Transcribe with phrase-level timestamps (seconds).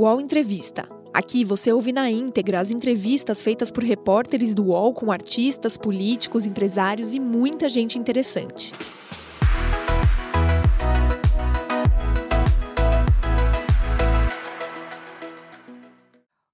[0.00, 0.88] UOL Entrevista.
[1.12, 6.46] Aqui você ouve na íntegra as entrevistas feitas por repórteres do UOL com artistas, políticos,
[6.46, 8.72] empresários e muita gente interessante.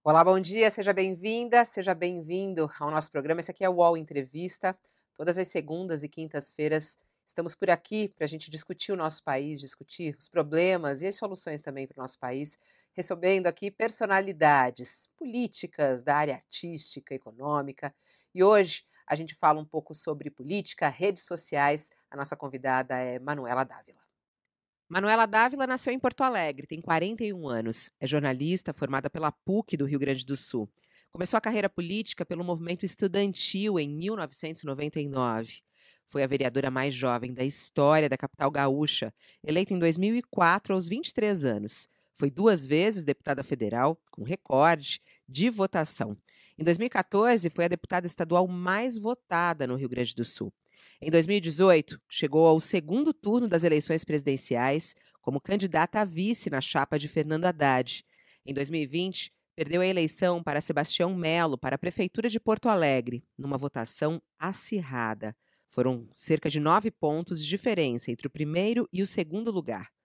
[0.02, 3.38] Olá, bom dia, seja bem-vinda, seja bem-vindo ao nosso programa.
[3.38, 4.76] Esse aqui é o UOL Entrevista.
[5.14, 9.60] Todas as segundas e quintas-feiras estamos por aqui para a gente discutir o nosso país,
[9.60, 12.58] discutir os problemas e as soluções também para o nosso país,
[12.96, 17.94] recebendo aqui personalidades políticas da área artística, econômica.
[18.34, 21.90] E hoje a gente fala um pouco sobre política, redes sociais.
[22.10, 24.00] A nossa convidada é Manuela Dávila.
[24.88, 27.90] Manuela Dávila nasceu em Porto Alegre, tem 41 anos.
[28.00, 30.70] É jornalista formada pela PUC do Rio Grande do Sul.
[31.12, 35.60] Começou a carreira política pelo movimento estudantil em 1999.
[36.06, 41.44] Foi a vereadora mais jovem da história da capital gaúcha, eleita em 2004 aos 23
[41.44, 41.88] anos.
[42.16, 46.16] Foi duas vezes deputada federal, com recorde de votação.
[46.58, 50.50] Em 2014, foi a deputada estadual mais votada no Rio Grande do Sul.
[50.98, 56.98] Em 2018, chegou ao segundo turno das eleições presidenciais como candidata a vice na chapa
[56.98, 58.02] de Fernando Haddad.
[58.46, 63.58] Em 2020, perdeu a eleição para Sebastião Melo para a Prefeitura de Porto Alegre, numa
[63.58, 65.36] votação acirrada.
[65.68, 69.95] Foram cerca de nove pontos de diferença entre o primeiro e o segundo lugar.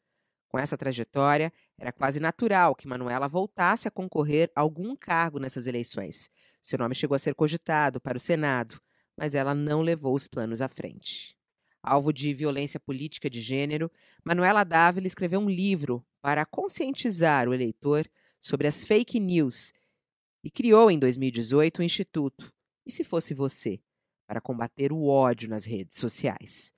[0.52, 5.66] Com essa trajetória, era quase natural que Manuela voltasse a concorrer a algum cargo nessas
[5.66, 6.30] eleições.
[6.62, 8.78] Seu nome chegou a ser cogitado para o Senado,
[9.16, 11.38] mas ela não levou os planos à frente.
[11.82, 13.90] Alvo de violência política de gênero,
[14.26, 18.06] Manuela Dávila escreveu um livro para conscientizar o eleitor
[18.42, 19.72] sobre as fake news
[20.44, 22.52] e criou em 2018 o Instituto
[22.86, 23.80] E se fosse você?
[24.28, 26.72] para combater o ódio nas redes sociais.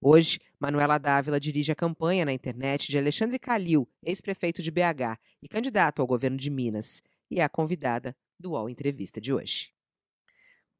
[0.00, 5.48] Hoje, Manuela Dávila dirige a campanha na internet de Alexandre Calil, ex-prefeito de BH e
[5.48, 9.72] candidato ao governo de Minas, e é a convidada do UOL Entrevista de hoje.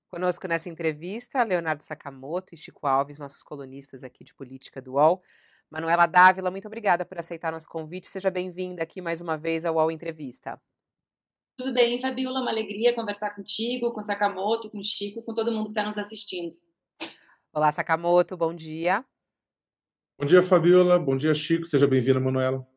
[0.08, 5.22] Conosco nessa entrevista, Leonardo Sakamoto e Chico Alves, nossos colunistas aqui de política do UOL.
[5.70, 8.08] Manuela Dávila, muito obrigada por aceitar nosso convite.
[8.08, 10.60] Seja bem-vinda aqui mais uma vez ao UOL Entrevista.
[11.56, 15.70] Tudo bem, Fabiola, uma alegria conversar contigo, com Sakamoto, com Chico, com todo mundo que
[15.70, 16.54] está nos assistindo.
[17.56, 19.02] Olá, Sakamoto, bom dia.
[20.20, 20.98] Bom dia, Fabiola.
[20.98, 21.64] Bom dia, Chico.
[21.64, 22.68] Seja bem-vinda, Manuela.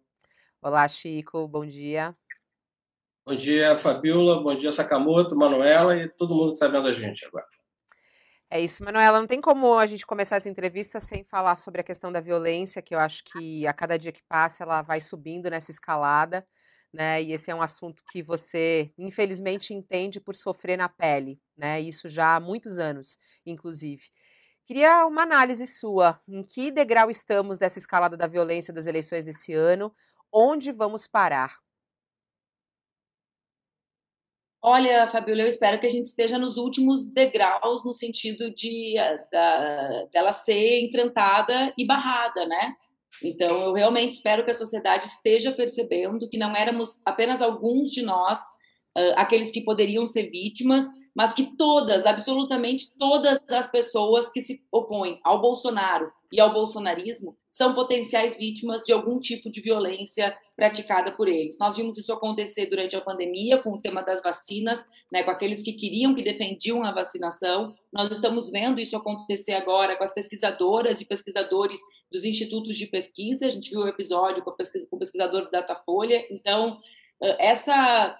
[0.61, 1.45] Olá, Chico.
[1.49, 2.15] Bom dia.
[3.27, 4.41] Bom dia, Fabiola.
[4.41, 7.45] Bom dia, Sakamoto, Manuela e todo mundo que está vendo a gente agora.
[8.49, 9.19] É isso, Manuela.
[9.19, 12.81] Não tem como a gente começar essa entrevista sem falar sobre a questão da violência,
[12.81, 16.47] que eu acho que a cada dia que passa ela vai subindo nessa escalada,
[16.93, 17.21] né?
[17.21, 21.81] E esse é um assunto que você, infelizmente, entende por sofrer na pele, né?
[21.81, 24.03] Isso já há muitos anos, inclusive.
[24.69, 26.21] Queria uma análise sua.
[26.27, 29.91] Em que degrau estamos dessa escalada da violência das eleições desse ano?
[30.31, 31.57] Onde vamos parar?
[34.61, 39.27] Olha, Fabiola, eu espero que a gente esteja nos últimos degraus no sentido de eh,
[39.31, 42.75] da, dela ser enfrentada e barrada, né?
[43.23, 48.03] Então, eu realmente espero que a sociedade esteja percebendo que não éramos apenas alguns de
[48.03, 48.39] nós,
[49.15, 50.85] aqueles que poderiam ser vítimas,
[51.15, 57.35] mas que todas, absolutamente todas as pessoas que se opõem ao Bolsonaro e ao bolsonarismo
[57.49, 61.57] são potenciais vítimas de algum tipo de violência praticada por eles.
[61.57, 65.63] Nós vimos isso acontecer durante a pandemia com o tema das vacinas, né, com aqueles
[65.63, 67.73] que queriam, que defendiam a vacinação.
[67.91, 71.79] Nós estamos vendo isso acontecer agora com as pesquisadoras e pesquisadores
[72.11, 73.47] dos institutos de pesquisa.
[73.47, 76.23] A gente viu o episódio com, pesquisa, com o pesquisador do Datafolha.
[76.29, 76.79] Então,
[77.39, 78.15] essa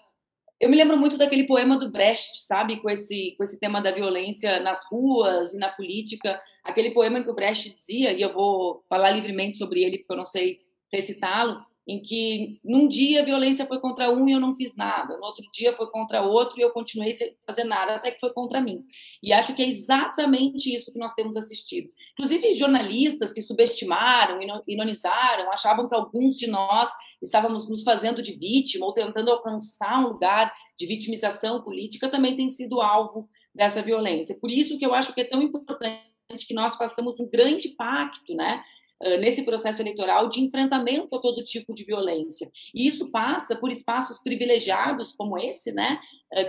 [0.60, 3.92] eu me lembro muito daquele poema do Brecht, sabe, com esse com esse tema da
[3.92, 8.84] violência nas ruas e na política, aquele poema que o Brecht dizia, e eu vou
[8.90, 10.60] falar livremente sobre ele porque eu não sei
[10.92, 15.18] recitá-lo, em que num dia a violência foi contra um e eu não fiz nada,
[15.18, 18.32] no outro dia foi contra outro e eu continuei sem fazer nada, até que foi
[18.32, 18.84] contra mim.
[19.24, 21.90] E acho que é exatamente isso que nós temos assistido.
[22.14, 26.90] Inclusive, jornalistas que subestimaram, ironizaram, achavam que alguns de nós
[27.22, 32.50] estávamos nos fazendo de vítima ou tentando alcançar um lugar de vitimização política, também tem
[32.50, 34.38] sido alvo dessa violência.
[34.40, 36.10] Por isso que eu acho que é tão importante
[36.48, 38.64] que nós façamos um grande pacto, né?
[39.20, 42.52] Nesse processo eleitoral de enfrentamento a todo tipo de violência.
[42.76, 46.00] E isso passa por espaços privilegiados como esse, né,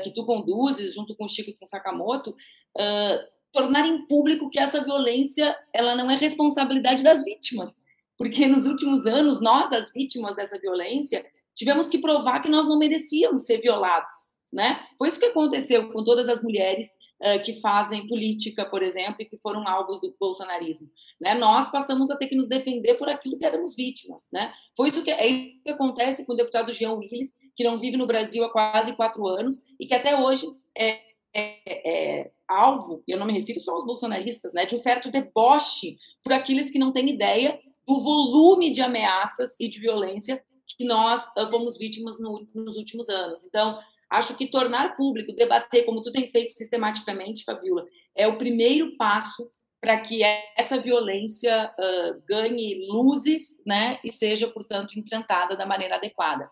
[0.02, 4.58] que tu conduzes junto com o Chico e com o Sakamoto, uh, tornarem público que
[4.58, 7.76] essa violência ela não é responsabilidade das vítimas,
[8.16, 11.24] porque nos últimos anos nós, as vítimas dessa violência,
[11.54, 14.80] tivemos que provar que nós não merecíamos ser violados, né?
[14.98, 16.90] Foi isso que aconteceu com todas as mulheres
[17.44, 20.90] que fazem política, por exemplo, e que foram alvos do bolsonarismo.
[21.20, 21.34] Né?
[21.34, 24.28] Nós passamos a ter que nos defender por aquilo que éramos vítimas.
[24.32, 24.52] Né?
[24.76, 27.96] Foi isso que, é isso que acontece com o deputado Jean Willis, que não vive
[27.96, 30.46] no Brasil há quase quatro anos e que até hoje
[30.76, 30.98] é,
[31.34, 35.10] é, é alvo, e eu não me refiro só aos bolsonaristas, né, de um certo
[35.10, 40.42] deboche por aqueles que não têm ideia do volume de ameaças e de violência
[40.76, 43.44] que nós fomos vítimas no, nos últimos anos.
[43.44, 43.78] Então,
[44.10, 47.84] acho que tornar público, debater, como tu tem feito sistematicamente, Fabiola,
[48.16, 50.20] é o primeiro passo para que
[50.58, 56.50] essa violência uh, ganhe luzes né, e seja, portanto, enfrentada da maneira adequada.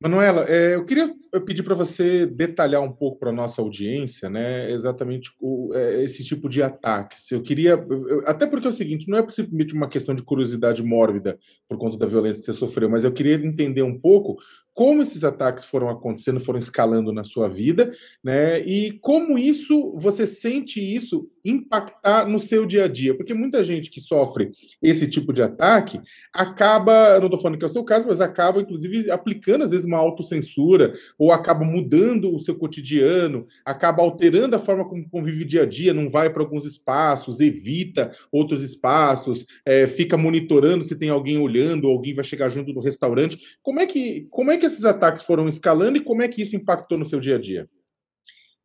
[0.00, 1.14] Manuela, é, eu queria
[1.46, 5.30] pedir para você detalhar um pouco para a nossa audiência, né, exatamente
[5.72, 7.30] é, esse tipo de ataques.
[7.30, 7.82] Eu queria,
[8.26, 11.96] até porque é o seguinte, não é simplesmente uma questão de curiosidade mórbida por conta
[11.96, 14.36] da violência que você sofreu, mas eu queria entender um pouco
[14.76, 17.90] como esses ataques foram acontecendo, foram escalando na sua vida,
[18.22, 18.60] né?
[18.60, 23.16] E como isso você sente isso impactar no seu dia a dia?
[23.16, 24.50] Porque muita gente que sofre
[24.82, 26.00] esse tipo de ataque
[26.32, 29.86] acaba, não estou falando que é o seu caso, mas acaba inclusive aplicando às vezes
[29.86, 35.62] uma autocensura ou acaba mudando o seu cotidiano, acaba alterando a forma como convive dia
[35.62, 41.08] a dia, não vai para alguns espaços, evita outros espaços, é, fica monitorando se tem
[41.08, 43.38] alguém olhando, alguém vai chegar junto no restaurante.
[43.62, 46.56] Como é que como é que esses ataques foram escalando e como é que isso
[46.56, 47.68] impactou no seu dia a dia?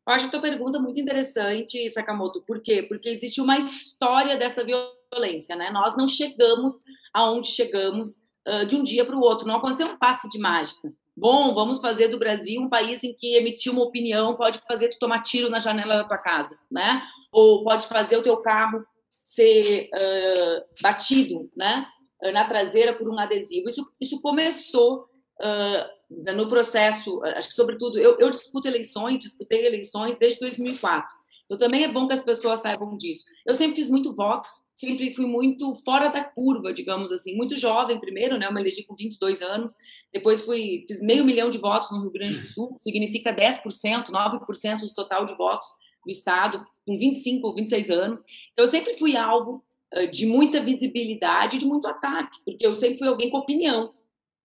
[0.06, 2.42] Eu acho a tua pergunta muito interessante, Sakamoto.
[2.42, 2.82] Por quê?
[2.82, 5.70] Porque existe uma história dessa violência, né?
[5.70, 6.80] Nós não chegamos
[7.14, 8.16] aonde chegamos
[8.48, 9.46] uh, de um dia para o outro.
[9.46, 10.92] Não aconteceu um passe de mágica.
[11.16, 14.98] Bom, vamos fazer do Brasil um país em que emitir uma opinião pode fazer tu
[14.98, 17.02] tomar tiro na janela da tua casa, né?
[17.30, 21.86] Ou pode fazer o teu carro ser uh, batido, né?
[22.32, 23.68] Na traseira por um adesivo.
[23.68, 25.08] Isso, isso começou
[25.40, 26.01] uh,
[26.34, 31.16] no processo, acho que sobretudo, eu, eu disputo eleições, disputei eleições desde 2004.
[31.44, 33.24] Então também é bom que as pessoas saibam disso.
[33.46, 38.00] Eu sempre fiz muito voto, sempre fui muito fora da curva, digamos assim, muito jovem
[38.00, 38.46] primeiro, né?
[38.46, 39.72] Eu me elegi com 22 anos,
[40.12, 44.80] depois fui fiz meio milhão de votos no Rio Grande do Sul, significa 10%, 9%
[44.80, 45.68] do total de votos
[46.04, 48.22] do estado, com 25 ou 26 anos.
[48.52, 49.64] Então eu sempre fui alvo
[50.10, 53.92] de muita visibilidade, de muito ataque, porque eu sempre fui alguém com opinião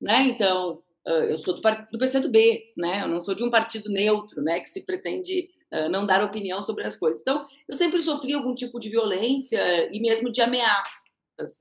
[0.02, 0.24] né?
[0.28, 0.81] Então,
[1.30, 3.04] eu sou do, do PCdoB, né?
[3.04, 4.59] Eu não sou de um partido neutro, né?
[4.59, 5.50] Que se pretende
[5.89, 7.21] não dar opinião sobre as coisas.
[7.21, 9.59] Então, eu sempre sofri algum tipo de violência
[9.94, 11.04] e mesmo de ameaças,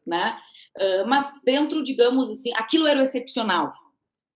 [0.07, 0.39] né?
[1.07, 3.73] Mas dentro, digamos assim, aquilo era o excepcional,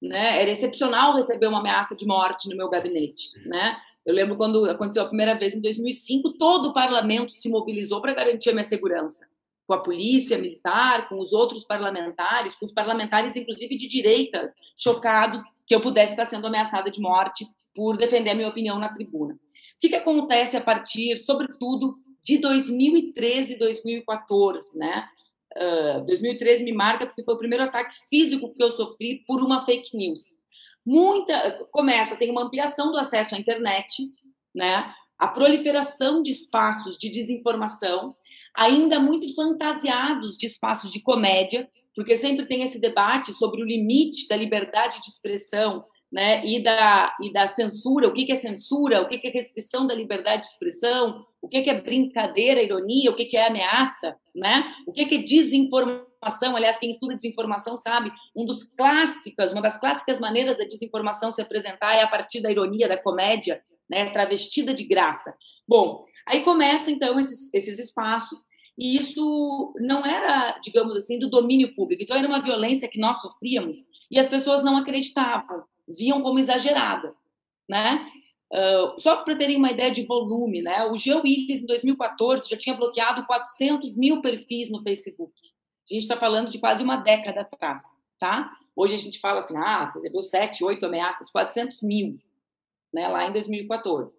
[0.03, 0.43] né?
[0.43, 3.77] Era excepcional receber uma ameaça de morte no meu gabinete, né?
[4.05, 8.15] Eu lembro quando aconteceu a primeira vez em 2005, todo o parlamento se mobilizou para
[8.15, 9.25] garantir a minha segurança
[9.71, 15.45] com a polícia militar, com os outros parlamentares, com os parlamentares, inclusive de direita, chocados
[15.65, 19.35] que eu pudesse estar sendo ameaçada de morte por defender a minha opinião na tribuna.
[19.35, 19.39] O
[19.81, 25.07] que, que acontece a partir, sobretudo, de 2013 e 2014, né?
[25.57, 29.65] Uh, 2013 me marca porque foi o primeiro ataque físico que eu sofri por uma
[29.65, 30.37] fake news.
[30.85, 34.03] Muita começa, tem uma ampliação do acesso à internet,
[34.53, 34.93] né?
[35.17, 38.17] A proliferação de espaços de desinformação,
[38.57, 44.29] ainda muito fantasiados de espaços de comédia, porque sempre tem esse debate sobre o limite
[44.29, 49.07] da liberdade de expressão né, e, da, e da censura, o que, é censura, o
[49.07, 53.47] que, é restrição da liberdade de expressão, o que, é brincadeira, ironia, o que, é
[53.47, 54.75] ameaça, né?
[54.87, 56.57] o que é desinformação.
[56.57, 61.41] Aliás, quem estuda desinformação sabe, um dos clássicos, uma das clássicas maneiras da desinformação se
[61.41, 65.33] apresentar é a partir da ironia, da comédia, né, travestida de graça.
[65.67, 68.47] Bom, Aí começa, então, esses, esses espaços,
[68.79, 72.03] e isso não era, digamos assim, do domínio público.
[72.03, 77.13] Então, era uma violência que nós sofríamos e as pessoas não acreditavam, viam como exagerada,
[77.69, 78.09] né?
[78.53, 80.85] Uh, só para terem uma ideia de volume, né?
[80.87, 85.33] O Geo Willis, em 2014, já tinha bloqueado 400 mil perfis no Facebook.
[85.89, 87.83] A gente está falando de quase uma década atrás,
[88.21, 88.53] tá?
[88.75, 92.19] Hoje a gente fala assim, ah, você recebeu 7, 8 ameaças, 400 mil,
[92.93, 93.09] né?
[93.09, 94.17] Lá em 2014.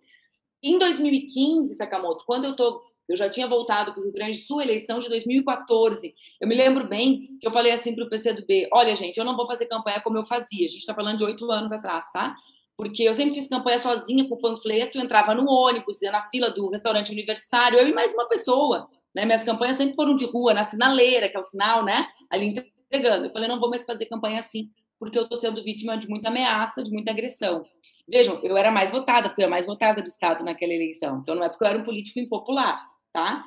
[0.63, 4.99] Em 2015, Sakamoto, quando eu tô, eu já tinha voltado para o Grande Sul, eleição
[4.99, 6.13] de 2014.
[6.39, 9.35] Eu me lembro bem que eu falei assim para o PCdoB: olha, gente, eu não
[9.35, 10.65] vou fazer campanha como eu fazia.
[10.65, 12.35] A gente está falando de oito anos atrás, tá?
[12.77, 16.49] Porque eu sempre fiz campanha sozinha com o panfleto, entrava no ônibus, ia na fila
[16.49, 18.87] do restaurante universitário, eu e mais uma pessoa.
[19.13, 19.25] Né?
[19.25, 22.07] Minhas campanhas sempre foram de rua, na sinaleira, que é o sinal, né?
[22.29, 22.55] Ali
[22.91, 23.25] entregando.
[23.25, 26.29] Eu falei: não vou mais fazer campanha assim, porque eu estou sendo vítima de muita
[26.29, 27.65] ameaça, de muita agressão.
[28.11, 31.19] Vejam, eu era mais votada, fui a mais votada do Estado naquela eleição.
[31.21, 33.45] Então não é porque eu era um político impopular, tá?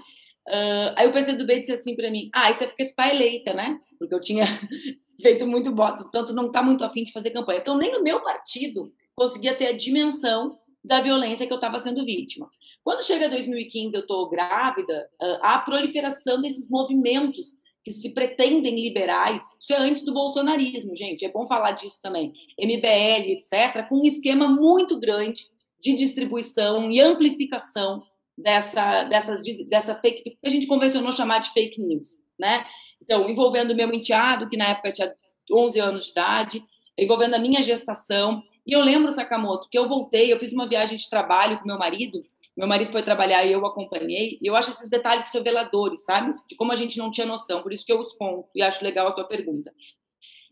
[0.48, 3.52] Uh, aí o PCdoB disse assim para mim: Ah, isso é porque tu está eleita,
[3.52, 3.78] né?
[3.98, 4.44] Porque eu tinha
[5.20, 7.60] feito muito voto, tanto não está muito afim de fazer campanha.
[7.60, 12.04] Então nem o meu partido conseguia ter a dimensão da violência que eu estava sendo
[12.04, 12.48] vítima.
[12.82, 15.08] Quando chega 2015, eu estou grávida,
[15.40, 17.54] há a proliferação desses movimentos
[17.84, 19.42] que se pretendem liberais.
[19.60, 21.24] Isso é antes do bolsonarismo, gente.
[21.24, 22.32] É bom falar disso também.
[22.58, 25.44] MBL, etc., com um esquema muito grande
[25.80, 28.02] de distribuição e amplificação
[28.36, 32.64] dessa, dessas, dessa fake que a gente convencionou chamar de fake news, né?
[33.02, 35.14] Então, envolvendo meu enteado, que na época tinha
[35.52, 36.64] 11 anos de idade,
[36.98, 38.42] envolvendo a minha gestação.
[38.66, 41.78] E eu lembro, Sakamoto, que eu voltei, eu fiz uma viagem de trabalho com meu
[41.78, 42.24] marido,
[42.56, 46.34] meu marido foi trabalhar e eu acompanhei, e eu acho esses detalhes reveladores, sabe?
[46.48, 48.84] De como a gente não tinha noção, por isso que eu os conto, e acho
[48.84, 49.72] legal a tua pergunta.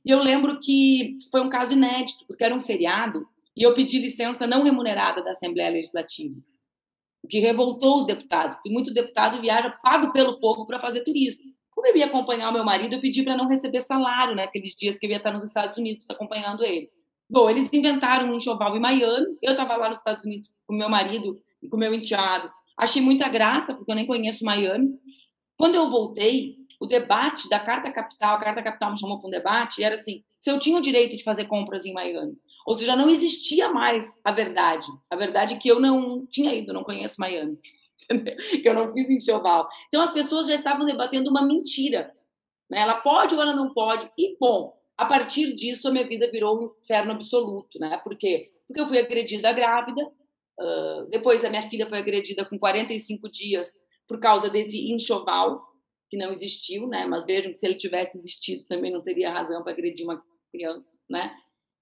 [0.05, 3.99] E eu lembro que foi um caso inédito, porque era um feriado, e eu pedi
[4.01, 6.35] licença não remunerada da Assembleia Legislativa,
[7.23, 11.53] o que revoltou os deputados, porque muito deputado viaja pago pelo povo para fazer turismo.
[11.71, 14.77] Como eu ia acompanhar o meu marido, eu pedi para não receber salário naqueles né,
[14.77, 16.91] dias que eu ia estar nos Estados Unidos acompanhando ele.
[17.31, 20.89] Bom, eles inventaram um enxoval em Miami, eu estava lá nos Estados Unidos com meu
[20.89, 22.51] marido e com meu enteado.
[22.77, 24.99] Achei muita graça, porque eu nem conheço Miami.
[25.57, 29.31] Quando eu voltei, o debate da Carta Capital, a Carta Capital me chamou para um
[29.31, 32.37] debate, e era assim, se eu tinha o direito de fazer compras em Miami.
[32.67, 34.89] Ou seja, não existia mais a verdade.
[35.11, 37.59] A verdade é que eu não tinha ido, não conheço Miami.
[38.63, 39.69] que eu não fiz enxoval.
[39.89, 42.13] Então as pessoas já estavam debatendo uma mentira.
[42.69, 42.81] Né?
[42.81, 44.11] Ela pode ou ela não pode.
[44.19, 47.79] E, bom, a partir disso a minha vida virou um inferno absoluto.
[47.79, 47.97] Né?
[48.03, 48.51] Por quê?
[48.67, 50.11] Porque eu fui agredida grávida,
[50.61, 55.63] uh, depois a minha filha foi agredida com 45 dias por causa desse enxoval
[56.11, 57.07] que não existiu, né?
[57.07, 60.95] Mas vejam que se ele tivesse existido também não seria razão para agredir uma criança,
[61.09, 61.35] né?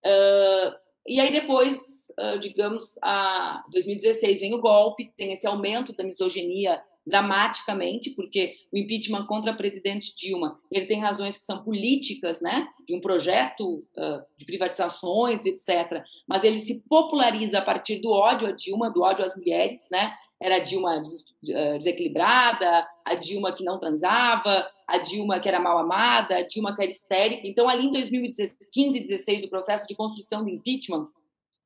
[0.06, 0.74] Uh,
[1.06, 1.80] e aí depois,
[2.18, 8.76] uh, digamos, a 2016 vem o golpe, tem esse aumento da misoginia dramaticamente, porque o
[8.76, 13.84] impeachment contra a presidente Dilma, ele tem razões que são políticas, né, de um projeto
[13.96, 16.04] uh, de privatizações, etc.
[16.26, 20.12] Mas ele se populariza a partir do ódio a Dilma, do ódio às mulheres, né?
[20.42, 25.78] Era a Dilma des desequilibrada, a Dilma que não transava, a Dilma que era mal
[25.78, 27.46] amada, a Dilma que era histérica.
[27.46, 31.08] Então, ali em 2015 e 2016, do processo de construção do impeachment,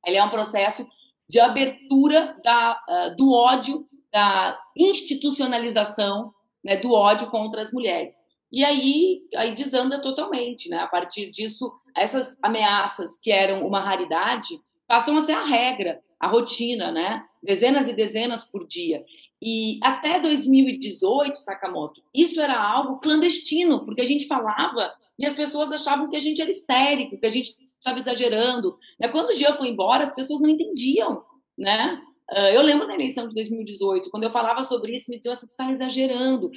[0.04, 0.86] ele é um processo
[1.28, 6.32] de abertura da, uh, do ódio, da institucionalização
[6.64, 8.16] né, do ódio contra as mulheres.
[8.50, 10.78] E aí, aí desanda totalmente, né?
[10.78, 16.28] A partir disso, essas ameaças que eram uma raridade passam a ser a regra, a
[16.28, 17.24] rotina, né?
[17.42, 19.04] Dezenas e dezenas por dia.
[19.42, 25.72] E até 2018, Sakamoto, isso era algo clandestino, porque a gente falava e as pessoas
[25.72, 28.78] achavam que a gente era histérico, que a gente estava exagerando.
[29.00, 29.08] Né?
[29.08, 31.24] Quando o Jean foi embora, as pessoas não entendiam,
[31.58, 32.00] né?
[32.30, 35.46] Ah, eu lembro da eleição de 2018, quando eu falava sobre isso, me diziam assim,
[35.46, 36.50] tu está exagerando.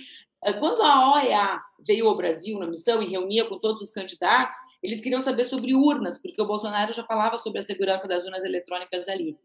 [0.43, 4.55] Ah, quando a OEA veio ao Brasil na missão e reunia com todos os candidatos,
[4.81, 8.43] eles queriam saber sobre urnas, porque o Bolsonaro já falava sobre a segurança das urnas
[8.43, 9.37] eletrônicas ali.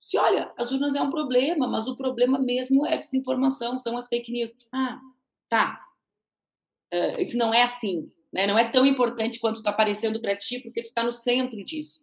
[0.00, 4.08] Se olha, as urnas é um problema, mas o problema mesmo é desinformação, são as
[4.08, 4.52] fake news.
[4.72, 5.00] Ah,
[5.48, 5.80] tá.
[6.92, 8.46] Uh, isso não é assim, né?
[8.46, 12.00] Não é tão importante quanto está aparecendo para ti, porque tu está no centro disso.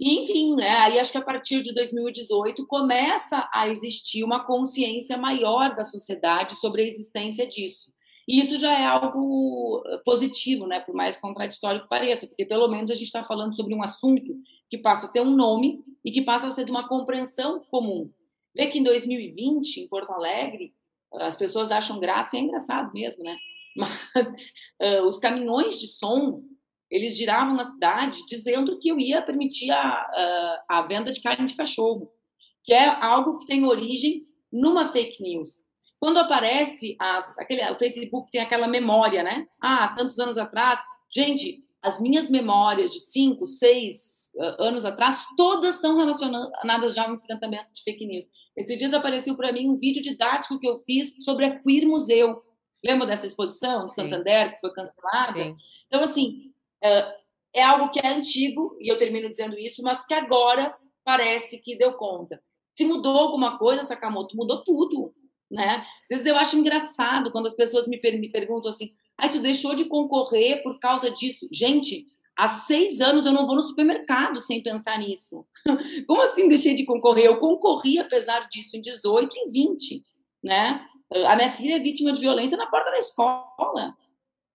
[0.00, 0.70] E, enfim, né?
[0.78, 6.54] Aí acho que a partir de 2018 começa a existir uma consciência maior da sociedade
[6.54, 7.92] sobre a existência disso.
[8.28, 10.80] E isso já é algo positivo, né?
[10.80, 14.36] Por mais contraditório que pareça, porque pelo menos a gente está falando sobre um assunto
[14.68, 18.10] que passa a ter um nome e que passa a ser de uma compreensão comum.
[18.54, 20.74] Vê que em 2020, em Porto Alegre,
[21.14, 23.36] as pessoas acham graça, e é engraçado mesmo, né?
[23.76, 26.42] Mas uh, os caminhões de som,
[26.90, 31.46] eles giravam na cidade dizendo que eu ia permitir a, a, a venda de carne
[31.46, 32.10] de cachorro,
[32.64, 35.62] que é algo que tem origem numa fake news.
[36.00, 39.46] Quando aparece as, aquele, o Facebook tem aquela memória, né?
[39.60, 40.80] Ah, tantos anos atrás.
[41.12, 47.14] Gente, as minhas memórias de cinco, seis uh, anos atrás, todas são relacionadas já ao
[47.14, 48.26] enfrentamento de fake news.
[48.56, 52.42] Esses dias apareceu para mim um vídeo didático que eu fiz sobre a Queer Museu.
[52.84, 55.42] Lembra dessa exposição de Santander, que foi cancelada?
[55.42, 55.56] Sim.
[55.86, 60.76] Então, assim, é algo que é antigo, e eu termino dizendo isso, mas que agora
[61.04, 62.40] parece que deu conta.
[62.76, 65.14] Se mudou alguma coisa, Sakamoto, mudou tudo.
[65.50, 65.84] Né?
[66.02, 69.40] Às vezes eu acho engraçado quando as pessoas me, per me perguntam assim: Aí tu
[69.40, 71.48] deixou de concorrer por causa disso.
[71.50, 72.06] Gente,
[72.36, 75.44] há seis anos eu não vou no supermercado sem pensar nisso.
[76.06, 77.24] Como assim deixei de concorrer?
[77.24, 80.04] Eu concorri apesar disso em 18 e em 20,
[80.44, 80.86] né?
[81.26, 83.96] A minha filha é vítima de violência na porta da escola.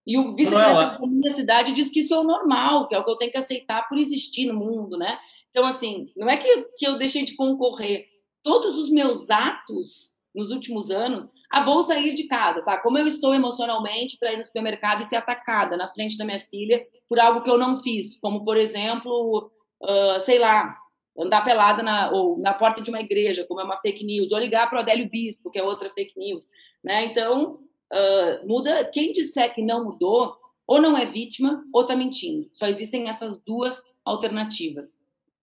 [0.06, 3.04] E o vice-prefeito da minha cidade diz que isso é o normal, que é o
[3.04, 5.18] que eu tenho que aceitar por existir no mundo, né?
[5.50, 8.06] Então, assim, não é que, que eu deixei de concorrer.
[8.44, 12.80] Todos os meus atos nos últimos anos ah, vou sair de casa, tá?
[12.80, 16.40] Como eu estou emocionalmente para ir no supermercado e ser atacada na frente da minha
[16.40, 20.76] filha por algo que eu não fiz, como, por exemplo, uh, sei lá,
[21.16, 24.40] andar pelada na, ou na porta de uma igreja, como é uma fake news, ou
[24.40, 26.48] ligar para o Adélio Bispo, que é outra fake news.
[26.84, 27.06] Né?
[27.06, 27.60] Então,
[27.94, 28.84] uh, muda.
[28.86, 30.36] Quem disser que não mudou,
[30.68, 32.50] ou não é vítima, ou está mentindo.
[32.54, 34.98] Só existem essas duas alternativas.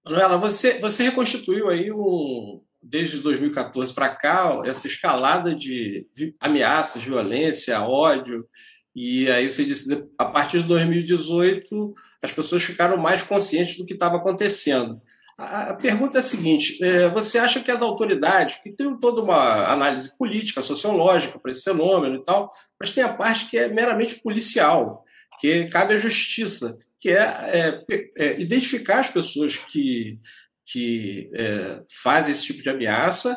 [0.05, 6.07] Manuela, você, você reconstituiu aí um, desde 2014 para cá essa escalada de
[6.41, 8.47] ameaças, violência, ódio.
[8.95, 13.93] E aí você disse, a partir de 2018, as pessoas ficaram mais conscientes do que
[13.93, 15.01] estava acontecendo.
[15.41, 19.73] A pergunta é a seguinte: é, você acha que as autoridades, que tem toda uma
[19.73, 24.17] análise política, sociológica para esse fenômeno e tal, mas tem a parte que é meramente
[24.17, 25.03] policial,
[25.41, 27.85] que cabe à justiça, que é, é,
[28.19, 30.19] é identificar as pessoas que,
[30.67, 33.35] que é, fazem esse tipo de ameaça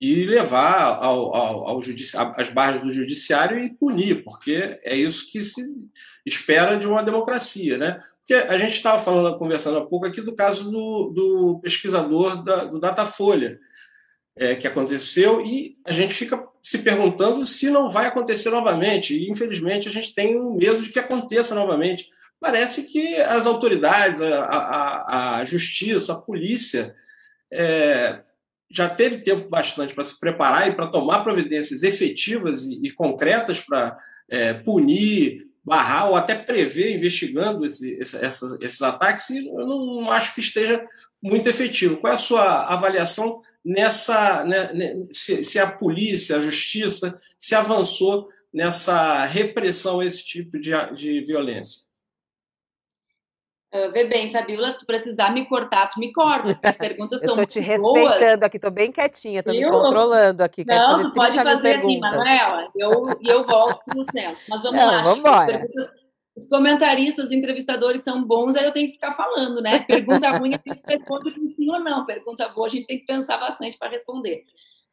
[0.00, 1.80] e levar ao, ao, ao
[2.36, 5.62] às barras do judiciário e punir, porque é isso que se
[6.24, 8.00] espera de uma democracia, né?
[8.26, 12.64] Porque a gente estava falando, conversando há pouco aqui do caso do, do pesquisador da,
[12.64, 13.58] do Datafolha,
[14.36, 19.14] é, que aconteceu, e a gente fica se perguntando se não vai acontecer novamente.
[19.14, 22.08] E, infelizmente, a gente tem um medo de que aconteça novamente.
[22.40, 26.94] Parece que as autoridades, a, a, a justiça, a polícia,
[27.52, 28.20] é,
[28.70, 33.60] já teve tempo bastante para se preparar e para tomar providências efetivas e, e concretas
[33.60, 33.96] para
[34.30, 40.34] é, punir, barrar ou até prever, investigando esse, essas, esses ataques, e eu não acho
[40.34, 40.84] que esteja
[41.22, 41.96] muito efetivo.
[41.96, 44.44] Qual é a sua avaliação nessa.
[44.44, 44.70] Né,
[45.12, 51.22] se, se a polícia, a justiça, se avançou nessa repressão a esse tipo de, de
[51.22, 51.93] violência?
[53.74, 57.34] Uh, vê bem, Fabiola, se tu precisar me cortar, tu me corta, as perguntas são
[57.34, 58.42] muito te respeitando boas.
[58.42, 59.56] aqui, tô bem quietinha, tô eu...
[59.56, 60.64] me controlando aqui.
[60.64, 64.38] Não, tu pode fazer assim, Manuela, eu, e eu volto no centro.
[64.48, 65.24] Mas vamos Não, lá, vamos
[66.36, 69.80] os comentaristas, os entrevistadores são bons, aí eu tenho que ficar falando, né?
[69.80, 72.04] Pergunta ruim, a gente responde com sim ou não.
[72.04, 74.44] Pergunta boa, a gente tem que pensar bastante para responder.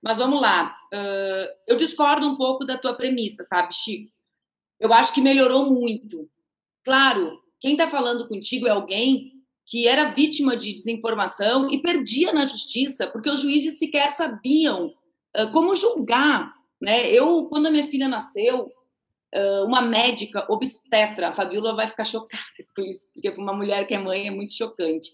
[0.01, 0.75] Mas vamos lá.
[0.93, 4.11] Uh, eu discordo um pouco da tua premissa, sabe, Chico?
[4.79, 6.29] Eu acho que melhorou muito.
[6.83, 9.33] Claro, quem está falando contigo é alguém
[9.67, 14.87] que era vítima de desinformação e perdia na justiça, porque os juízes sequer sabiam
[15.37, 16.51] uh, como julgar.
[16.81, 17.09] Né?
[17.11, 22.43] Eu, quando a minha filha nasceu, uh, uma médica obstetra, a Fabiola vai ficar chocada
[22.75, 25.13] com isso, porque para uma mulher que é mãe é muito chocante.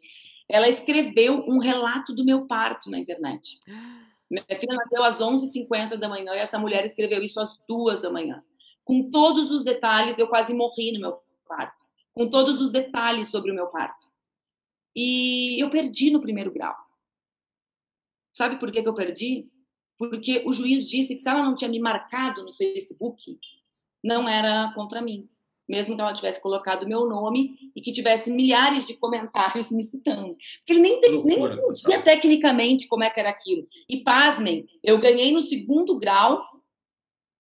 [0.50, 3.60] Ela escreveu um relato do meu parto na internet.
[4.32, 8.10] Minha filha nasceu às 11h50 da manhã e essa mulher escreveu isso às duas da
[8.10, 8.42] manhã.
[8.86, 11.87] Com todos os detalhes, eu quase morri no meu parto
[12.18, 14.08] com todos os detalhes sobre o meu parto.
[14.96, 16.76] E eu perdi no primeiro grau.
[18.36, 19.48] Sabe por que, que eu perdi?
[20.00, 23.40] Porque o juiz disse que se ela não tinha me marcado no Facebook,
[24.04, 25.30] não era contra mim.
[25.70, 30.36] Mesmo que ela tivesse colocado meu nome e que tivesse milhares de comentários me citando.
[30.58, 33.68] Porque ele nem, tem, nem entendia tecnicamente como é que era aquilo.
[33.88, 36.42] E pasmem, eu ganhei no segundo grau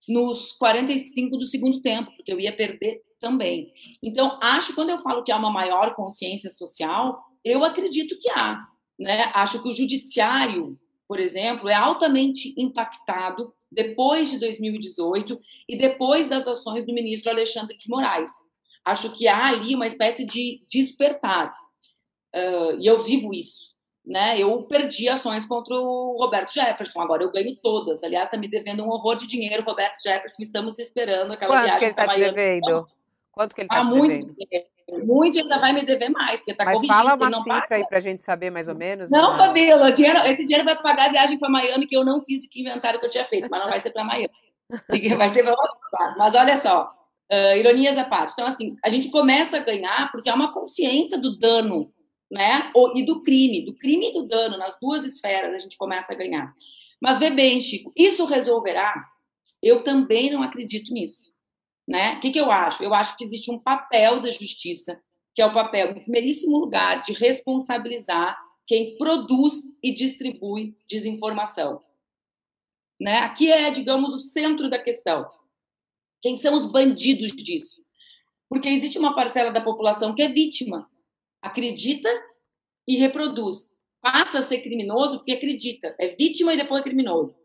[0.08, 3.74] nos 45 do segundo tempo, porque eu ia perder também.
[4.02, 8.66] Então, acho quando eu falo que há uma maior consciência social, eu acredito que há.
[9.00, 9.32] Né?
[9.34, 10.78] Acho que o judiciário,
[11.08, 17.76] por exemplo, é altamente impactado depois de 2018 e depois das ações do ministro Alexandre
[17.76, 18.32] de Moraes.
[18.84, 21.54] Acho que há ali uma espécie de despertar.
[22.34, 23.76] Uh, e eu vivo isso.
[24.06, 24.40] Né?
[24.40, 28.04] Eu perdi ações contra o Roberto Jefferson, agora eu ganho todas.
[28.04, 30.42] Aliás, está me devendo um horror de dinheiro, Roberto Jefferson.
[30.42, 32.88] Estamos esperando aquela Quanto viagem que ele está te devendo?
[33.38, 35.06] Quanto que ele está ah, muito devendo?
[35.06, 36.88] Muito ainda vai me dever mais, porque está corrigindo.
[36.88, 37.76] Mas fala uma cifra paga.
[37.76, 39.12] aí para a gente saber mais ou menos.
[39.12, 42.46] Não, Fabíola, dinheiro, esse dinheiro vai pagar a viagem para Miami, que eu não fiz
[42.46, 44.34] o inventário que eu tinha feito, mas não vai ser para Miami.
[45.18, 46.18] Vai ser para outro lado.
[46.18, 46.92] Mas olha só,
[47.32, 48.34] uh, ironias à parte.
[48.34, 51.94] Então, assim, a gente começa a ganhar porque há uma consciência do dano,
[52.32, 52.72] né?
[52.96, 56.16] E do crime, do crime e do dano, nas duas esferas a gente começa a
[56.16, 56.52] ganhar.
[57.00, 59.06] Mas vê bem, Chico, isso resolverá?
[59.62, 61.37] Eu também não acredito nisso.
[61.88, 62.16] Né?
[62.16, 62.84] O que, que eu acho?
[62.84, 65.02] Eu acho que existe um papel da justiça,
[65.34, 71.82] que é o papel, em primeiríssimo lugar, de responsabilizar quem produz e distribui desinformação.
[73.00, 73.20] Né?
[73.20, 75.26] Aqui é, digamos, o centro da questão.
[76.22, 77.86] Quem são os bandidos disso?
[78.50, 80.90] Porque existe uma parcela da população que é vítima,
[81.42, 82.10] acredita
[82.88, 83.74] e reproduz.
[84.02, 87.36] Passa a ser criminoso porque acredita, é vítima e depois é criminoso.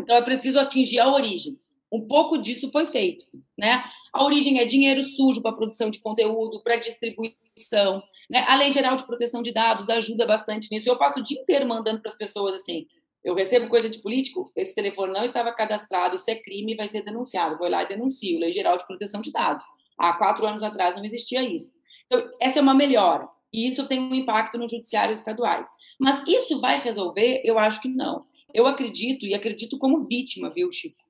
[0.00, 1.58] Então é preciso atingir a origem.
[1.90, 3.82] Um pouco disso foi feito, né?
[4.12, 8.44] A origem é dinheiro sujo para produção de conteúdo, para distribuição, né?
[8.46, 10.88] A Lei Geral de Proteção de Dados ajuda bastante nisso.
[10.88, 12.86] Eu passo o dia inteiro mandando para as pessoas assim:
[13.24, 17.02] eu recebo coisa de político, esse telefone não estava cadastrado, isso é crime, vai ser
[17.02, 17.58] denunciado.
[17.58, 18.38] Vou lá e denuncio.
[18.38, 19.64] Lei Geral de Proteção de Dados.
[19.98, 21.72] Há quatro anos atrás não existia isso.
[22.06, 23.28] Então, essa é uma melhora.
[23.52, 25.66] e isso tem um impacto nos judiciários estaduais.
[25.98, 27.40] Mas isso vai resolver?
[27.44, 28.26] Eu acho que não.
[28.52, 31.02] Eu acredito, e acredito como vítima, viu, Chico?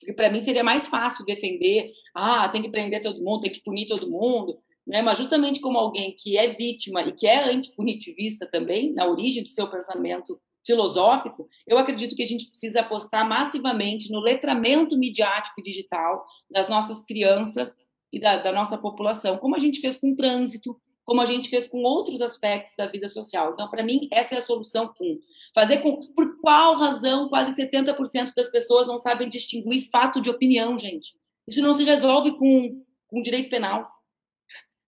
[0.00, 3.62] Porque para mim seria mais fácil defender, ah, tem que prender todo mundo, tem que
[3.62, 5.02] punir todo mundo, né?
[5.02, 9.50] Mas justamente como alguém que é vítima e que é antipunitivista também, na origem do
[9.50, 15.62] seu pensamento filosófico, eu acredito que a gente precisa apostar massivamente no letramento midiático e
[15.62, 17.76] digital das nossas crianças
[18.12, 21.48] e da, da nossa população, como a gente fez com o trânsito, como a gente
[21.48, 23.52] fez com outros aspectos da vida social.
[23.52, 25.18] Então, para mim, essa é a solução um.
[25.54, 26.06] Fazer com.
[26.14, 31.14] Por qual razão quase 70% das pessoas não sabem distinguir fato de opinião, gente?
[31.46, 33.90] Isso não se resolve com, com direito penal.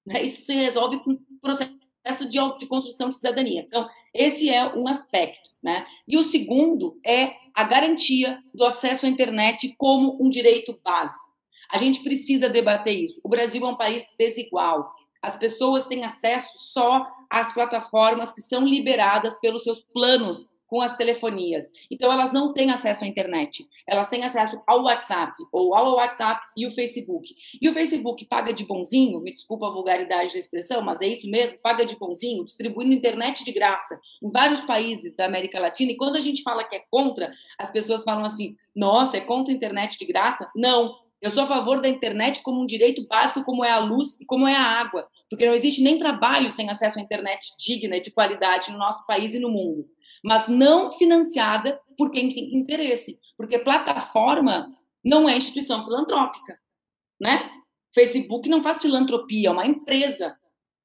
[0.07, 0.23] Né?
[0.23, 3.63] Isso se resolve com processo de, de construção de cidadania.
[3.63, 5.51] Então, esse é um aspecto.
[5.63, 5.87] Né?
[6.07, 11.25] E o segundo é a garantia do acesso à internet como um direito básico.
[11.71, 13.21] A gente precisa debater isso.
[13.25, 14.93] O Brasil é um país desigual.
[15.23, 20.97] As pessoas têm acesso só às plataformas que são liberadas pelos seus planos com as
[20.97, 21.69] telefonias.
[21.91, 23.69] Então, elas não têm acesso à internet.
[23.87, 27.29] Elas têm acesso ao WhatsApp, ou ao WhatsApp e o Facebook.
[27.61, 31.31] E o Facebook paga de bonzinho, me desculpa a vulgaridade da expressão, mas é isso
[31.31, 35.93] mesmo, paga de bonzinho, distribuindo internet de graça em vários países da América Latina.
[35.93, 39.53] E quando a gente fala que é contra, as pessoas falam assim: nossa, é contra
[39.53, 40.51] a internet de graça?
[40.57, 41.03] Não.
[41.21, 44.27] Eu sou a favor da internet como um direito básico, como é a luz e
[44.27, 48.03] como é a água, porque não existe nem trabalho sem acesso à internet digna e
[48.03, 49.87] de qualidade no nosso país e no mundo,
[50.23, 54.73] mas não financiada por quem tem interesse, porque plataforma
[55.05, 56.59] não é instituição filantrópica,
[57.21, 57.51] né?
[57.95, 60.37] Facebook não faz filantropia, é uma empresa.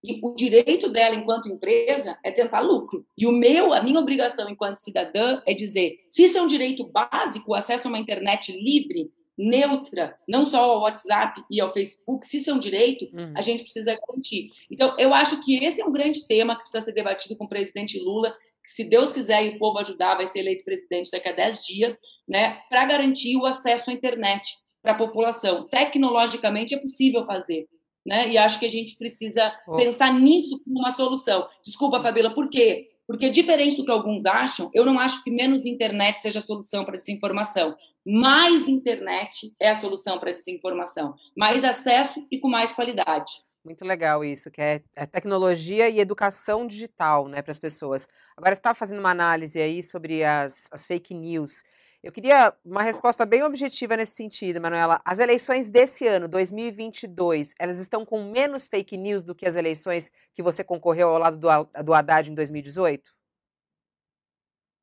[0.04, 3.06] E o direito dela enquanto empresa é tentar lucro.
[3.18, 6.86] E o meu, a minha obrigação enquanto cidadã é dizer, se isso é um direito
[6.86, 12.28] básico, o acesso a uma internet livre, neutra, não só ao WhatsApp e ao Facebook,
[12.28, 13.34] se isso é um direito, uhum.
[13.36, 14.52] a gente precisa garantir.
[14.70, 17.50] Então, eu acho que esse é um grande tema que precisa ser debatido com o
[17.50, 18.36] presidente Lula,
[18.68, 21.64] que se Deus quiser e o povo ajudar, vai ser eleito presidente daqui a 10
[21.64, 25.66] dias, né, para garantir o acesso à internet para a população.
[25.70, 27.66] Tecnologicamente é possível fazer.
[28.06, 28.30] Né?
[28.30, 29.78] E acho que a gente precisa oh.
[29.78, 31.48] pensar nisso como uma solução.
[31.64, 32.90] Desculpa, Fabíola, por quê?
[33.08, 36.84] Porque, diferente do que alguns acham, eu não acho que menos internet seja a solução
[36.84, 37.74] para a desinformação.
[38.06, 41.14] Mais internet é a solução para a desinformação.
[41.36, 43.32] Mais acesso e com mais qualidade.
[43.68, 48.08] Muito legal isso, que é, é tecnologia e educação digital né, para as pessoas.
[48.38, 51.66] Agora, você estava fazendo uma análise aí sobre as, as fake news.
[52.02, 55.02] Eu queria uma resposta bem objetiva nesse sentido, Manuela.
[55.04, 60.14] As eleições desse ano, 2022, elas estão com menos fake news do que as eleições
[60.34, 61.50] que você concorreu ao lado do,
[61.84, 63.14] do Haddad em 2018?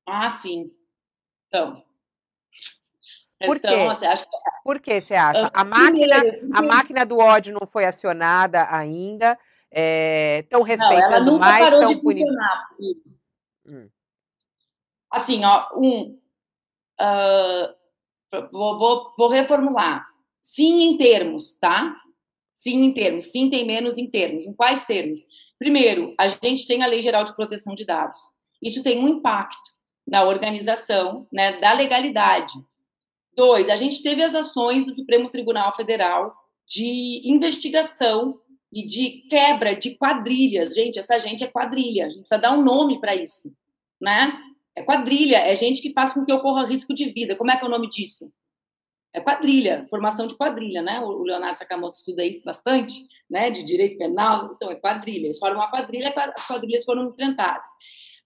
[0.07, 0.71] Ah, sim.
[1.49, 1.83] Então.
[3.45, 3.95] Por então, quê?
[3.95, 4.37] Você acha que...
[4.65, 5.51] Por que você acha?
[5.53, 6.17] A máquina,
[6.55, 9.39] a máquina do ódio não foi acionada ainda.
[10.41, 12.33] Estão é, respeitando não, mais, estão punindo.
[13.67, 13.89] Hum.
[15.11, 16.19] Assim, ó, um,
[17.01, 17.75] Uh,
[18.53, 20.07] vou, vou, vou reformular.
[20.43, 21.97] Sim, em termos, tá?
[22.53, 23.27] Sim, em termos.
[23.27, 24.47] Sim, tem menos em termos.
[24.47, 25.19] Em quais termos?
[25.59, 28.21] Primeiro, a gente tem a Lei Geral de Proteção de Dados.
[28.63, 29.75] Isso tem um impacto
[30.07, 32.53] na organização né, da legalidade.
[33.37, 36.35] Dois, a gente teve as ações do Supremo Tribunal Federal
[36.67, 38.39] de investigação
[38.73, 40.75] e de quebra de quadrilhas.
[40.75, 42.07] Gente, essa gente é quadrilha.
[42.07, 43.53] A gente precisa dar um nome para isso,
[44.01, 44.33] né?
[44.77, 47.37] É quadrilha, é gente que faz com que ocorra risco de vida.
[47.37, 48.33] Como é que é o nome disso?
[49.13, 51.01] É quadrilha, formação de quadrilha, né?
[51.01, 53.51] O Leonardo Sakamoto estuda isso bastante, né?
[53.51, 55.27] De direito penal, então é quadrilha.
[55.27, 57.65] Eles formam uma quadrilha, as quadrilhas foram enfrentadas.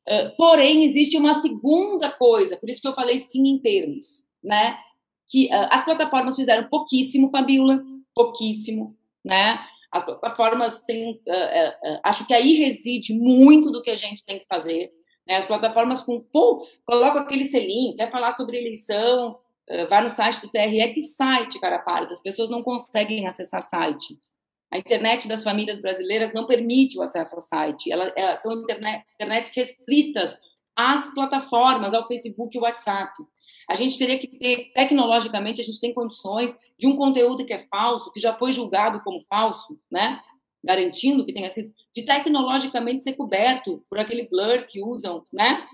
[0.09, 4.79] Uh, porém, existe uma segunda coisa, por isso que eu falei sim em termos, né?
[5.29, 7.83] Que uh, as plataformas fizeram pouquíssimo, Fabiola,
[8.15, 9.59] pouquíssimo, né?
[9.91, 14.47] As plataformas têm, uh, acho que aí reside muito do que a gente tem que
[14.47, 14.91] fazer,
[15.27, 15.37] né?
[15.37, 19.39] As plataformas com, pô, coloca aquele selinho, quer falar sobre eleição,
[19.71, 23.63] uh, vai no site do TRE, que site, cara pálida, as pessoas não conseguem acessar
[23.63, 24.19] site.
[24.71, 29.05] A internet das famílias brasileiras não permite o acesso ao site, Ela, é, são internet,
[29.15, 30.39] internets restritas
[30.77, 33.13] às plataformas, ao Facebook e WhatsApp.
[33.69, 37.59] A gente teria que ter, tecnologicamente, a gente tem condições de um conteúdo que é
[37.59, 40.21] falso, que já foi julgado como falso, né?
[40.63, 45.67] garantindo que tenha sido, de tecnologicamente ser coberto por aquele blur que usam, né,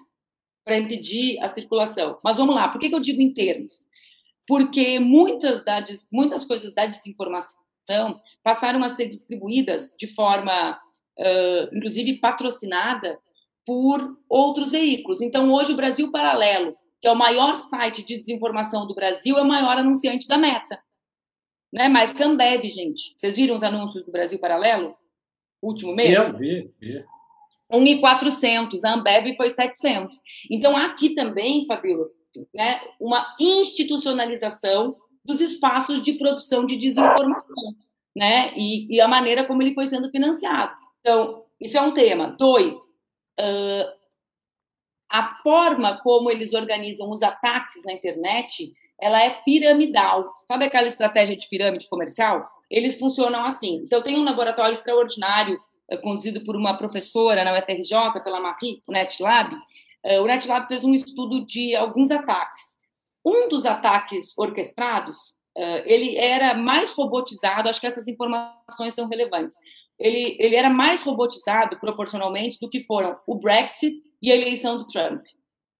[0.64, 2.18] para impedir a circulação.
[2.22, 3.86] Mas vamos lá, por que, que eu digo em termos?
[4.46, 7.58] Porque muitas, da, muitas coisas da desinformação
[8.42, 10.78] passaram a ser distribuídas de forma,
[11.18, 13.18] uh, inclusive, patrocinada
[13.66, 15.22] por outros veículos.
[15.22, 19.42] Então, hoje, o Brasil Paralelo, que é o maior site de desinformação do Brasil, é
[19.42, 20.78] o maior anunciante da Meta
[21.74, 21.88] né?
[21.88, 23.14] Mais Cambev, gente.
[23.16, 24.96] Vocês viram os anúncios do Brasil Paralelo?
[25.60, 26.16] último mês?
[26.16, 27.04] Eu vi, vi.
[27.72, 30.20] 1.400, a Ambev foi 700.
[30.50, 32.06] Então, aqui também, Fabíola,
[32.54, 37.74] né, uma institucionalização dos espaços de produção de desinformação,
[38.14, 40.76] né, e, e a maneira como ele foi sendo financiado.
[41.00, 42.36] Então, isso é um tema.
[42.38, 43.90] Dois, uh,
[45.10, 50.32] a forma como eles organizam os ataques na internet, ela é piramidal.
[50.48, 52.48] Sabe aquela estratégia de pirâmide comercial?
[52.70, 53.76] Eles funcionam assim.
[53.84, 58.92] Então, tem um laboratório extraordinário é, conduzido por uma professora na UFRJ, pela Marie, o
[58.92, 59.56] NetLab,
[60.20, 62.78] o NetLab fez um estudo de alguns ataques.
[63.24, 69.56] Um dos ataques orquestrados, é, ele era mais robotizado, acho que essas informações são relevantes.
[69.98, 74.86] Ele, ele era mais robotizado proporcionalmente do que foram o Brexit e a eleição do
[74.86, 75.24] Trump.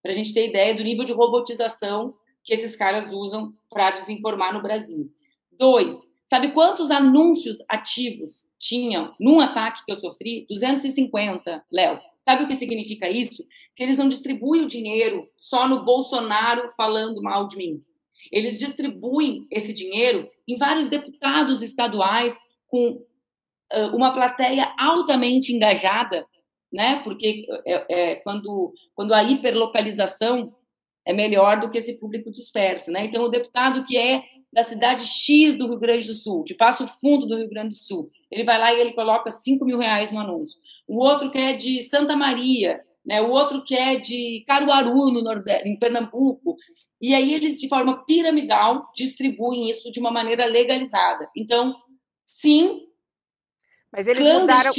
[0.02, 4.52] Para a gente ter ideia do nível de robotização que esses caras usam para desinformar
[4.52, 5.10] no Brasil.
[5.50, 10.46] Dois, Sabe quantos anúncios ativos tinham num ataque que eu sofri?
[10.48, 12.00] 250, Léo.
[12.26, 13.46] Sabe o que significa isso?
[13.76, 17.84] Que eles não distribuem o dinheiro só no Bolsonaro falando mal de mim.
[18.32, 23.04] Eles distribuem esse dinheiro em vários deputados estaduais com
[23.92, 26.26] uma plateia altamente engajada,
[26.74, 27.00] né?
[27.04, 30.52] Porque é, é, quando, quando a hiperlocalização
[31.06, 33.04] é melhor do que esse público disperso, né?
[33.04, 36.86] Então, o deputado que é da cidade X do Rio Grande do Sul, de Passo
[36.86, 38.10] Fundo do Rio Grande do Sul.
[38.30, 40.58] Ele vai lá e ele coloca 5 mil reais no anúncio.
[40.86, 43.20] O outro que é de Santa Maria, né?
[43.20, 46.56] o outro que é de Caruaru, no Nordeste, em Pernambuco.
[47.00, 51.28] E aí eles, de forma piramidal, distribuem isso de uma maneira legalizada.
[51.36, 51.74] Então,
[52.26, 52.80] sim,
[53.92, 54.72] mas eles mudaram,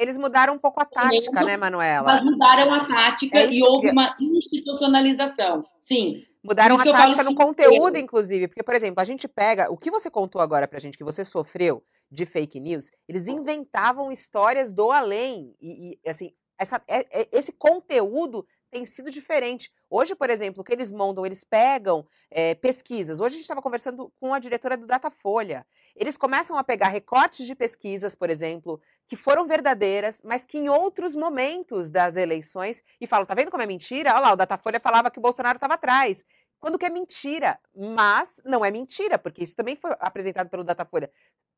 [0.00, 2.06] eles mudaram um pouco a tática, né, Manuela?
[2.06, 5.64] Mas mudaram a tática é e houve uma institucionalização.
[5.78, 6.24] Sim.
[6.42, 8.48] Mudaram a tática no conteúdo, inclusive.
[8.48, 9.70] Porque, por exemplo, a gente pega.
[9.70, 14.10] O que você contou agora pra gente, que você sofreu de fake news, eles inventavam
[14.10, 15.54] histórias do além.
[15.60, 19.70] E, e assim, essa, é, é, esse conteúdo tem sido diferente.
[19.88, 23.18] Hoje, por exemplo, o que eles montam, eles pegam é, pesquisas.
[23.18, 25.66] Hoje a gente estava conversando com a diretora do Datafolha.
[25.96, 30.68] Eles começam a pegar recortes de pesquisas, por exemplo, que foram verdadeiras, mas que em
[30.68, 34.12] outros momentos das eleições, e falam, tá vendo como é mentira?
[34.12, 36.24] Olha lá, o Datafolha falava que o Bolsonaro estava atrás.
[36.60, 41.10] Quando que é mentira, mas não é mentira, porque isso também foi apresentado pelo Datafolha.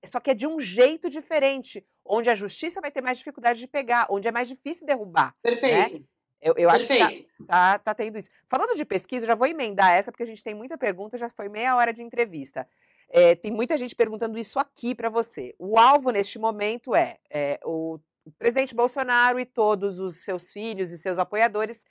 [0.05, 3.69] Só que é de um jeito diferente, onde a justiça vai ter mais dificuldade de
[3.69, 5.35] pegar, onde é mais difícil derrubar.
[5.45, 5.51] Né?
[5.51, 5.99] Perfeito.
[5.99, 6.05] Né?
[6.43, 7.13] Eu, eu acho que tá,
[7.47, 8.29] tá, tá, tendo isso.
[8.47, 11.49] Falando de pesquisa, já vou emendar essa, porque a gente tem muita pergunta, já foi
[11.49, 12.67] meia hora de entrevista.
[13.09, 15.55] É, tem muita gente perguntando isso aqui para você.
[15.59, 18.01] O alvo neste momento é, é o,
[18.39, 21.85] presidente Bolsonaro e todos os seus filhos e seus apoiadores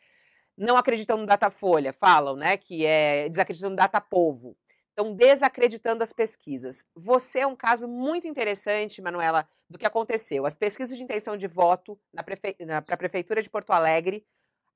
[0.58, 4.56] não acreditam no Datafolha, falam, né, que é desacreditando no Datapovo.
[4.90, 6.86] Estão desacreditando as pesquisas.
[6.96, 10.46] Você é um caso muito interessante, Manuela, do que aconteceu.
[10.46, 12.58] As pesquisas de intenção de voto para prefe...
[12.70, 14.26] a Prefeitura de Porto Alegre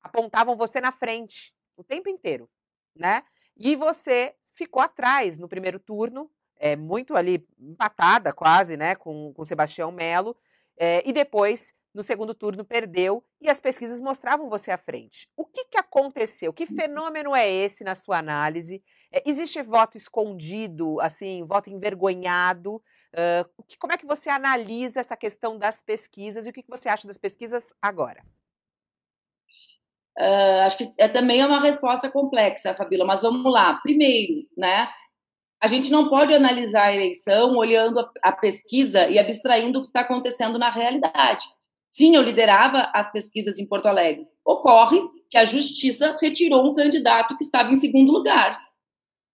[0.06, 2.48] apontavam você na frente o tempo inteiro,
[2.94, 3.22] né?
[3.56, 9.44] E você ficou atrás no primeiro turno, é, muito ali empatada quase, né, com, com
[9.44, 10.36] Sebastião Melo,
[10.78, 15.28] é, e depois, no segundo turno, perdeu e as pesquisas mostravam você à frente.
[15.36, 16.52] O que, que aconteceu?
[16.52, 18.82] Que fenômeno é esse na sua análise?
[19.10, 22.76] É, existe voto escondido, assim, voto envergonhado?
[22.76, 26.70] Uh, que, como é que você analisa essa questão das pesquisas e o que, que
[26.70, 28.22] você acha das pesquisas agora?
[30.18, 33.74] Uh, acho que é também é uma resposta complexa, Fabíola, mas vamos lá.
[33.82, 34.88] Primeiro, né?
[35.62, 39.88] A gente não pode analisar a eleição olhando a, a pesquisa e abstraindo o que
[39.88, 41.44] está acontecendo na realidade.
[41.90, 44.26] Sim, eu liderava as pesquisas em Porto Alegre.
[44.44, 45.00] Ocorre
[45.30, 48.65] que a justiça retirou um candidato que estava em segundo lugar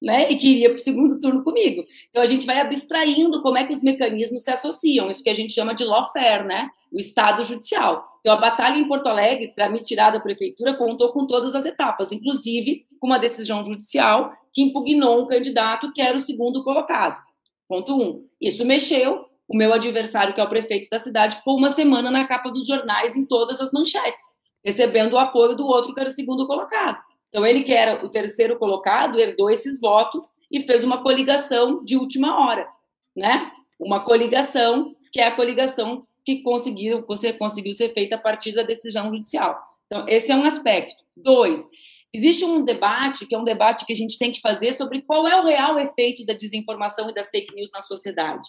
[0.02, 1.84] né, e que iria para o segundo turno comigo.
[2.10, 5.34] Então a gente vai abstraindo como é que os mecanismos se associam, isso que a
[5.34, 8.04] gente chama de lawfare, né, o Estado judicial.
[8.20, 11.64] Então a batalha em Porto Alegre para me tirar da prefeitura contou com todas as
[11.64, 17.20] etapas, inclusive com uma decisão judicial que impugnou um candidato que era o segundo colocado.
[17.68, 18.26] Ponto um.
[18.40, 19.24] Isso mexeu.
[19.48, 22.66] O meu adversário, que é o prefeito da cidade, ficou uma semana na capa dos
[22.66, 24.22] jornais em todas as manchetes,
[24.64, 26.98] recebendo o apoio do outro que era o segundo colocado.
[27.32, 31.96] Então, ele que era o terceiro colocado, herdou esses votos e fez uma coligação de
[31.96, 32.68] última hora,
[33.16, 33.50] né?
[33.80, 39.06] Uma coligação que é a coligação que conseguiu, conseguiu ser feita a partir da decisão
[39.06, 39.58] judicial.
[39.86, 41.02] Então, esse é um aspecto.
[41.16, 41.66] Dois,
[42.12, 45.26] existe um debate, que é um debate que a gente tem que fazer sobre qual
[45.26, 48.46] é o real efeito da desinformação e das fake news na sociedade.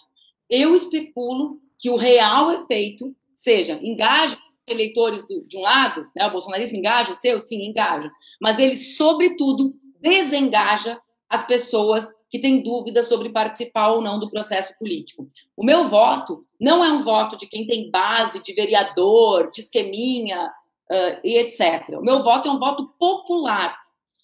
[0.48, 6.30] Eu especulo que o real efeito seja engaja eleitores do, de um lado, né, o
[6.30, 10.98] bolsonarismo engaja o seu, sim, engaja, mas ele, sobretudo, desengaja
[11.28, 15.28] as pessoas que têm dúvidas sobre participar ou não do processo político.
[15.56, 20.52] O meu voto não é um voto de quem tem base de vereador, de esqueminha
[20.90, 21.98] uh, e etc.
[21.98, 23.76] O meu voto é um voto popular.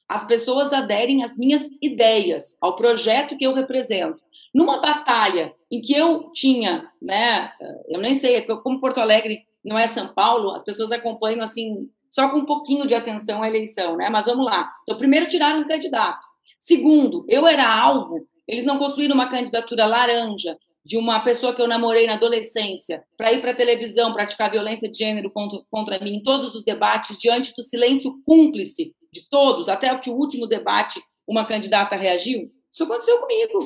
[0.09, 4.22] As pessoas aderem às minhas ideias, ao projeto que eu represento.
[4.53, 7.53] Numa batalha em que eu tinha, né,
[7.88, 12.29] eu nem sei, como Porto Alegre não é São Paulo, as pessoas acompanham assim só
[12.29, 14.09] com um pouquinho de atenção à eleição, né?
[14.09, 14.70] Mas vamos lá.
[14.83, 16.27] Então, primeiro tiraram um candidato.
[16.61, 21.68] Segundo, eu era alvo, eles não construíram uma candidatura laranja de uma pessoa que eu
[21.68, 26.16] namorei na adolescência para ir para a televisão praticar violência de gênero contra, contra mim
[26.16, 30.46] em todos os debates, diante do silêncio cúmplice de todos, até o que o último
[30.46, 32.51] debate uma candidata reagiu.
[32.73, 33.59] Isso aconteceu comigo.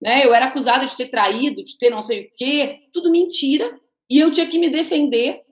[0.00, 0.24] Né?
[0.24, 3.78] Eu era acusada de ter traído, de ter não sei o quê, tudo mentira,
[4.10, 5.42] e eu tinha que me defender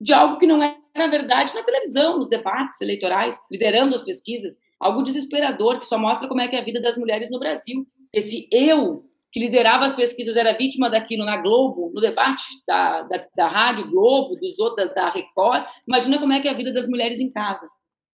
[0.00, 4.54] de algo que não era verdade na televisão, nos debates eleitorais, liderando as pesquisas
[4.84, 7.86] algo desesperador que só mostra como é que é a vida das mulheres no Brasil.
[8.12, 13.26] Esse eu que liderava as pesquisas era vítima daquilo na Globo, no debate da, da,
[13.34, 15.64] da Rádio Globo, dos outros, da, da Record.
[15.88, 17.66] Imagina como é que é a vida das mulheres em casa.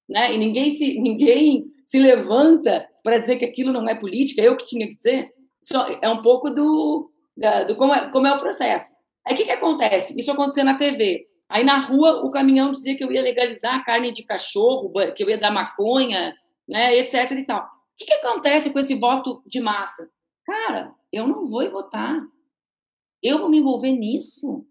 [0.09, 0.33] Né?
[0.33, 4.65] E ninguém se, ninguém se levanta para dizer que aquilo não é política, eu que
[4.65, 5.31] tinha que dizer.
[5.63, 7.11] Isso é um pouco do,
[7.67, 8.95] do como, é, como é o processo.
[9.27, 10.19] Aí o que, que acontece?
[10.19, 11.27] Isso acontecia na TV.
[11.49, 15.23] Aí na rua o caminhão dizia que eu ia legalizar a carne de cachorro, que
[15.23, 16.35] eu ia dar maconha,
[16.69, 17.33] né, etc.
[17.33, 17.63] e tal.
[17.63, 20.09] O que, que acontece com esse voto de massa?
[20.47, 22.21] Cara, eu não vou votar.
[23.23, 24.65] Eu vou me envolver nisso.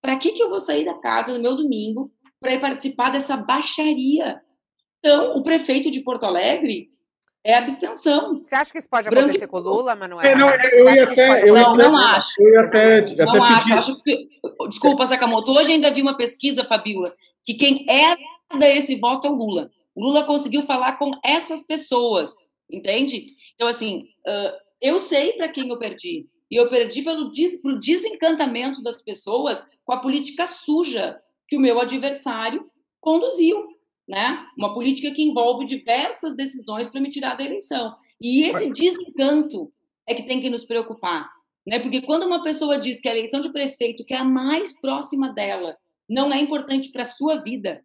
[0.00, 2.10] Para que, que eu vou sair da casa no meu domingo
[2.40, 4.40] para ir participar dessa baixaria?
[4.98, 6.90] Então, o prefeito de Porto Alegre
[7.44, 8.40] é abstenção.
[8.40, 9.26] Você acha que isso pode Branco...
[9.26, 10.26] acontecer com o Lula, Manuel?
[10.26, 12.42] É, não, eu ia até, eu não, não acho.
[12.42, 13.74] Eu ia até, não até acho.
[13.74, 14.28] acho que,
[14.68, 15.52] desculpa, Sakamoto.
[15.52, 17.12] Hoje ainda vi uma pesquisa, Fabiola,
[17.44, 19.70] que quem herda esse voto é o Lula.
[19.94, 22.32] O Lula conseguiu falar com essas pessoas,
[22.70, 23.34] entende?
[23.54, 26.26] Então, assim, uh, eu sei para quem eu perdi.
[26.50, 31.60] E eu perdi pelo des, pro desencantamento das pessoas com a política suja que o
[31.60, 32.68] meu adversário
[33.00, 33.68] conduziu.
[34.10, 34.44] Né?
[34.58, 37.94] Uma política que envolve diversas decisões para me tirar da eleição.
[38.20, 39.72] E esse desencanto
[40.04, 41.30] é que tem que nos preocupar.
[41.64, 41.78] Né?
[41.78, 45.32] Porque quando uma pessoa diz que a eleição de prefeito, que é a mais próxima
[45.32, 45.76] dela,
[46.08, 47.84] não é importante para a sua vida,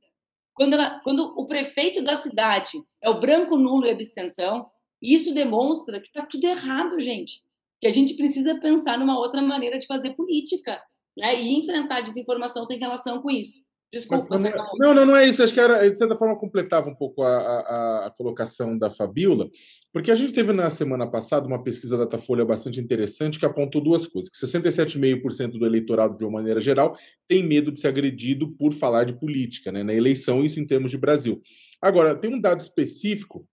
[0.56, 4.66] quando, ela, quando o prefeito da cidade é o branco nulo e abstenção,
[5.00, 7.44] isso demonstra que está tudo errado, gente.
[7.80, 10.82] Que a gente precisa pensar numa outra maneira de fazer política.
[11.16, 11.40] Né?
[11.40, 13.65] E enfrentar a desinformação tem relação com isso.
[13.92, 14.44] Desculpa, Mas,
[14.78, 15.42] não, não, não é isso.
[15.42, 19.50] Acho que era, de certa forma, completava um pouco a, a, a, colocação da Fabiola,
[19.94, 23.82] porque a gente teve na semana passada uma pesquisa da Datafolha bastante interessante que apontou
[23.82, 28.52] duas coisas: que 67,5% do eleitorado, de uma maneira geral, tem medo de ser agredido
[28.58, 31.40] por falar de política, né, na eleição, isso em termos de Brasil.
[31.82, 33.48] Agora, tem um dado específico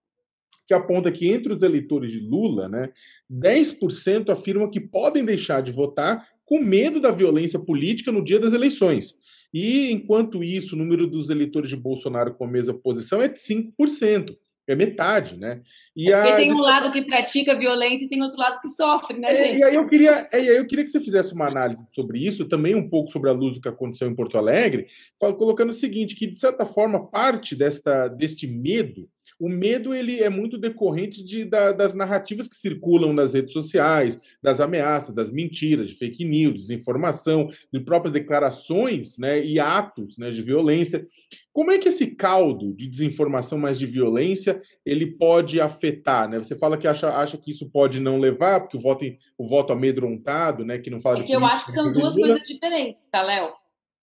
[0.66, 2.90] que aponta que entre os eleitores de Lula, né,
[3.30, 8.52] 10% afirmam que podem deixar de votar com medo da violência política no dia das
[8.52, 9.14] eleições.
[9.52, 13.38] E, enquanto isso, o número dos eleitores de Bolsonaro com a mesma posição é de
[13.38, 14.36] 5%.
[14.64, 15.60] É metade, né?
[15.94, 16.36] E é Porque a...
[16.36, 19.56] tem um lado que pratica violência e tem outro lado que sofre, né, gente?
[19.56, 22.48] É, e aí eu queria, é, eu queria que você fizesse uma análise sobre isso,
[22.48, 24.86] também um pouco sobre a luz do que aconteceu em Porto Alegre,
[25.18, 29.08] colocando o seguinte, que de certa forma parte desta, deste medo
[29.42, 34.16] o medo ele é muito decorrente de, da, das narrativas que circulam nas redes sociais,
[34.40, 40.30] das ameaças, das mentiras, de fake news, desinformação, de próprias declarações né, e atos né,
[40.30, 41.04] de violência.
[41.52, 46.30] Como é que esse caldo de desinformação mais de violência ele pode afetar?
[46.30, 46.38] Né?
[46.38, 49.04] Você fala que acha, acha que isso pode não levar, porque o voto,
[49.36, 52.46] o voto amedrontado, né, que não fala é que eu acho que são duas coisas
[52.46, 53.50] diferentes, tá, Léo?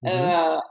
[0.04, 0.58] Uhum.
[0.58, 0.62] Uh,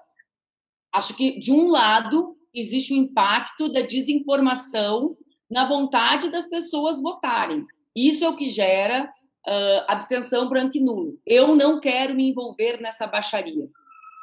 [0.92, 5.16] acho que, de um lado, existe o impacto da desinformação
[5.50, 7.64] na vontade das pessoas votarem.
[7.94, 11.18] Isso é o que gera uh, abstenção branco e nulo.
[11.26, 13.68] Eu não quero me envolver nessa baixaria,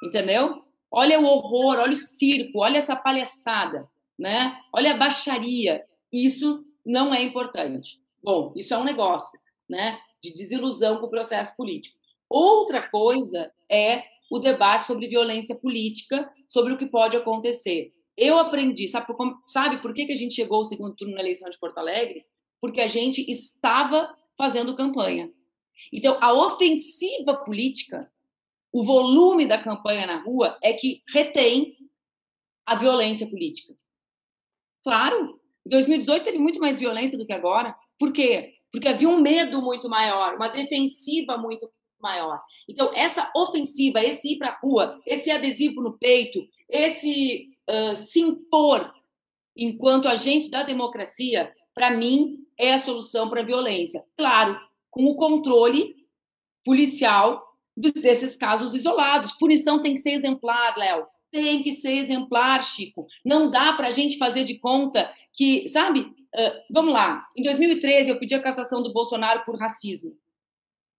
[0.04, 0.64] entendeu?
[0.92, 4.58] Olha o horror, olha o circo, olha essa palhaçada, né?
[4.74, 5.84] Olha a baixaria.
[6.12, 8.00] Isso não é importante.
[8.24, 10.00] Bom, isso é um negócio, né?
[10.24, 11.98] De desilusão com o processo político.
[12.30, 17.94] Outra coisa é o debate sobre violência política, sobre o que pode acontecer.
[18.18, 21.22] Eu aprendi, sabe por, sabe por que, que a gente chegou ao segundo turno na
[21.22, 22.26] eleição de Porto Alegre?
[22.62, 25.32] Porque a gente estava fazendo campanha.
[25.92, 28.12] Então, a ofensiva política,
[28.72, 31.78] o volume da campanha na rua é que retém
[32.66, 33.76] a violência política.
[34.84, 37.76] Claro, em 2018 teve muito mais violência do que agora.
[38.00, 38.54] Por quê?
[38.72, 41.70] Porque havia um medo muito maior, uma defensiva muito
[42.00, 42.42] maior.
[42.68, 47.55] Então, essa ofensiva, esse ir para a rua, esse adesivo no peito, esse
[47.96, 48.94] se impor
[49.56, 54.04] enquanto agente da democracia, para mim, é a solução para a violência.
[54.18, 54.60] Claro,
[54.90, 55.96] com o controle
[56.64, 57.46] policial
[57.76, 59.34] desses casos isolados.
[59.34, 61.06] Punição tem que ser exemplar, Léo.
[61.32, 63.06] Tem que ser exemplar, Chico.
[63.24, 66.02] Não dá para a gente fazer de conta que, sabe?
[66.02, 67.26] Uh, vamos lá.
[67.36, 70.18] Em 2013, eu pedi a cassação do Bolsonaro por racismo.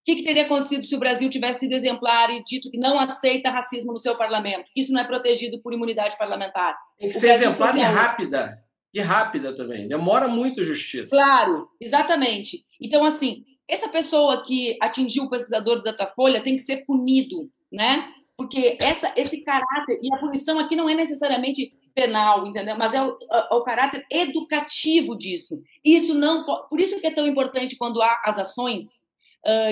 [0.07, 2.97] O que, que, teria acontecido se o Brasil tivesse sido exemplar e dito que não
[2.97, 6.77] aceita racismo no seu parlamento, que isso não é protegido por imunidade parlamentar?
[6.97, 8.57] Tem que ser exemplar e rápida.
[8.95, 9.89] E rápida também.
[9.89, 11.11] Demora muito a justiça.
[11.11, 12.65] Claro, exatamente.
[12.81, 18.09] Então, assim, essa pessoa que atingiu o pesquisador do Datafolha tem que ser punido, né?
[18.37, 22.77] Porque essa, esse caráter, e a punição aqui não é necessariamente penal, entendeu?
[22.79, 25.61] Mas é o, é o caráter educativo disso.
[25.85, 29.05] Isso não, por isso que é tão importante quando há as ações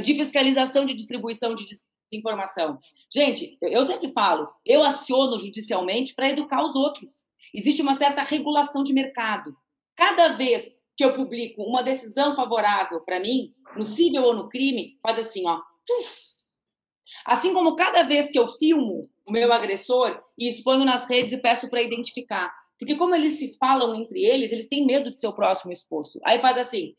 [0.03, 1.66] de fiscalização de distribuição de
[2.11, 2.79] desinformação.
[3.12, 7.25] Gente, eu sempre falo, eu aciono judicialmente para educar os outros.
[7.53, 9.57] Existe uma certa regulação de mercado.
[9.97, 14.99] Cada vez que eu publico uma decisão favorável para mim, no cível ou no crime,
[15.03, 15.61] faz assim, ó.
[17.25, 21.39] Assim como cada vez que eu filmo o meu agressor e exponho nas redes e
[21.39, 22.53] peço para identificar.
[22.79, 26.20] Porque como eles se falam entre eles, eles têm medo de ser o próximo exposto.
[26.25, 26.95] Aí faz assim.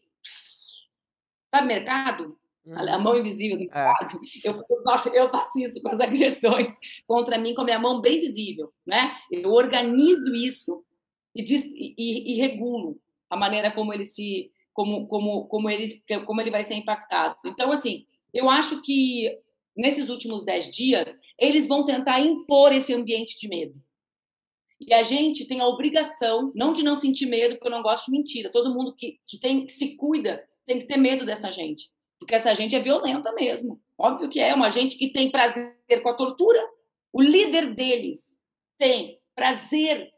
[1.52, 2.38] Sabe mercado?
[2.74, 3.68] A mão invisível do é.
[3.74, 3.92] É.
[4.44, 6.76] Eu, eu, eu faço isso com as agressões
[7.08, 8.72] contra mim com a minha mão bem visível.
[8.86, 9.16] Né?
[9.32, 10.84] Eu organizo isso
[11.36, 11.44] e,
[11.98, 13.00] e, e regulo
[13.30, 15.88] a maneira como ele se como como como ele
[16.26, 17.38] como ele vai ser impactado.
[17.46, 19.30] Então assim, eu acho que
[19.76, 23.76] nesses últimos dez dias eles vão tentar impor esse ambiente de medo.
[24.80, 28.06] E a gente tem a obrigação, não de não sentir medo, porque eu não gosto
[28.06, 28.52] de mentira.
[28.52, 31.90] Todo mundo que, que, tem, que se cuida tem que ter medo dessa gente.
[32.26, 33.80] Porque essa gente é violenta mesmo.
[33.96, 36.60] Óbvio que é, uma gente que tem prazer com a tortura.
[37.14, 38.42] O líder deles
[38.80, 40.10] tem prazer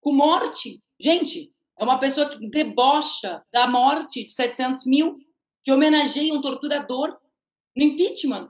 [0.00, 0.80] com morte.
[1.00, 5.18] Gente, é uma pessoa que debocha da morte de 700 mil,
[5.64, 7.18] que homenageia um torturador
[7.76, 8.48] no impeachment.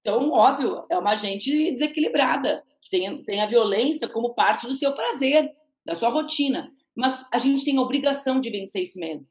[0.00, 4.92] Então, óbvio, é uma gente desequilibrada, que tem, tem a violência como parte do seu
[4.92, 5.48] prazer,
[5.86, 6.74] da sua rotina.
[6.92, 9.24] Mas a gente tem a obrigação de vencer esse medo.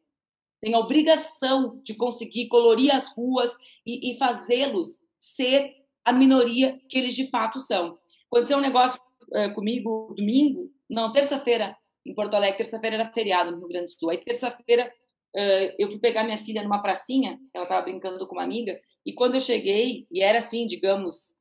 [0.62, 3.52] Tem a obrigação de conseguir colorir as ruas
[3.86, 5.74] e, e fazê-los ser
[6.06, 7.98] a minoria que eles de fato são.
[8.32, 9.02] Aconteceu um negócio
[9.34, 12.58] é, comigo domingo, não, terça-feira, em Porto Alegre.
[12.58, 14.10] Terça-feira era feriado no Rio Grande do Sul.
[14.10, 14.92] Aí, terça-feira,
[15.36, 19.14] uh, eu fui pegar minha filha numa pracinha, ela estava brincando com uma amiga, e
[19.14, 21.36] quando eu cheguei, e era assim, digamos,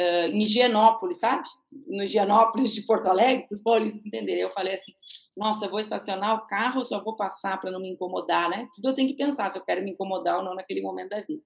[0.00, 1.42] uh, em Higienópolis, sabe?
[1.86, 4.42] No Higienópolis de Porto Alegre, para os paulistas entenderem.
[4.42, 4.92] Eu falei assim:
[5.36, 8.68] nossa, vou estacionar o carro, só vou passar para não me incomodar, né?
[8.74, 11.20] Tudo eu tenho que pensar se eu quero me incomodar ou não naquele momento da
[11.20, 11.42] vida.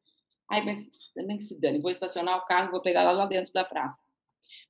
[0.51, 3.27] Aí pensei, também que se dane, vou estacionar o carro e vou pegar lá, lá
[3.27, 3.99] dentro da praça.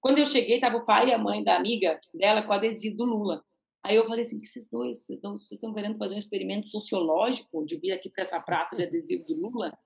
[0.01, 3.05] Quando eu cheguei, estava o pai e a mãe da amiga dela com adesivo do
[3.05, 3.43] Lula.
[3.83, 6.69] Aí eu falei assim, que vocês dois, vocês estão, vocês estão querendo fazer um experimento
[6.69, 9.77] sociológico de vir aqui para essa praça de adesivo do Lula?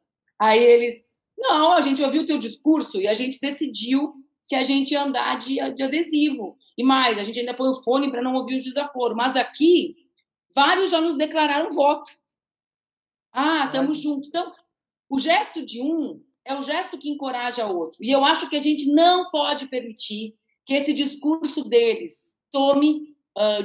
[0.40, 1.04] Aí eles,
[1.38, 4.12] não, a gente ouviu o teu discurso e a gente decidiu
[4.48, 6.56] que a gente ia andar de, de adesivo.
[6.76, 9.16] E mais, a gente ainda põe o fone para não ouvir os desaforos.
[9.16, 9.96] Mas aqui,
[10.54, 12.12] vários já nos declararam voto.
[13.32, 14.28] Ah, estamos juntos.
[14.28, 14.52] Então,
[15.08, 18.02] o gesto de um é o gesto que encoraja o outro.
[18.02, 20.34] E eu acho que a gente não pode permitir
[20.64, 23.14] que esse discurso deles tome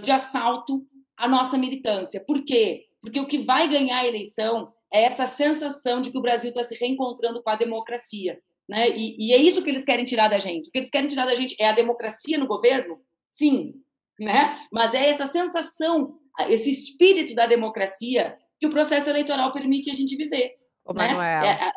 [0.03, 0.85] de assalto
[1.17, 2.23] à nossa militância.
[2.23, 2.85] Por quê?
[3.01, 6.63] Porque o que vai ganhar a eleição é essa sensação de que o Brasil está
[6.63, 8.39] se reencontrando com a democracia.
[8.69, 8.89] Né?
[8.89, 10.69] E, e, é isso que eles querem tirar da gente.
[10.69, 13.01] O que eles querem tirar da gente é a democracia no governo?
[13.31, 13.73] Sim.
[14.19, 14.57] Né?
[14.71, 20.15] Mas é essa sensação, esse espírito da democracia que o processo eleitoral permite a gente
[20.15, 20.53] viver.
[20.85, 21.07] Ô, né?
[21.07, 21.43] Manuel.
[21.43, 21.71] É,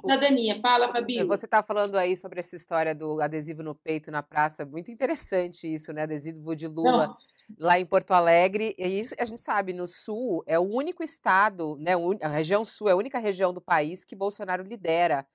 [0.00, 0.54] cidadania.
[0.62, 1.24] Fala, Fabi.
[1.24, 4.64] Você está falando aí sobre essa história do adesivo no peito na praça.
[4.64, 6.02] Muito interessante isso, né?
[6.02, 7.08] Adesivo de Lula.
[7.08, 7.16] Não
[7.58, 11.76] lá em Porto Alegre, e isso a gente sabe, no Sul é o único estado,
[11.78, 15.26] né, a região Sul é a única região do país que Bolsonaro lidera.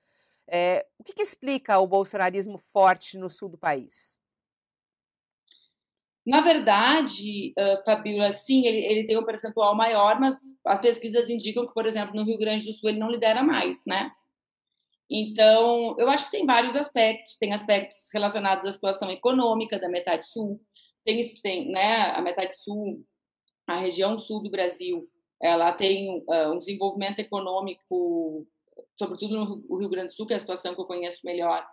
[0.50, 4.18] É, o que, que explica o bolsonarismo forte no sul do país?
[6.24, 11.66] Na verdade, uh, Fabíola, sim, ele, ele tem um percentual maior, mas as pesquisas indicam
[11.66, 14.10] que, por exemplo, no Rio Grande do Sul ele não lidera mais, né?
[15.10, 17.36] Então, eu acho que tem vários aspectos.
[17.36, 20.60] Tem aspectos relacionados à situação econômica da metade sul,
[21.08, 23.02] tem, tem né, a metade sul,
[23.66, 25.08] a região sul do Brasil,
[25.40, 28.46] ela tem uh, um desenvolvimento econômico,
[28.98, 31.66] sobretudo no Rio Grande do Sul, que é a situação que eu conheço melhor,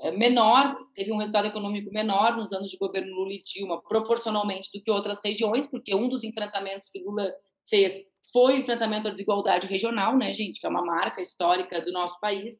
[0.00, 4.70] é menor, teve um resultado econômico menor nos anos de governo Lula e Dilma, proporcionalmente
[4.74, 7.32] do que outras regiões, porque um dos enfrentamentos que Lula
[7.68, 11.92] fez foi o enfrentamento à desigualdade regional, né, gente, que é uma marca histórica do
[11.92, 12.58] nosso país.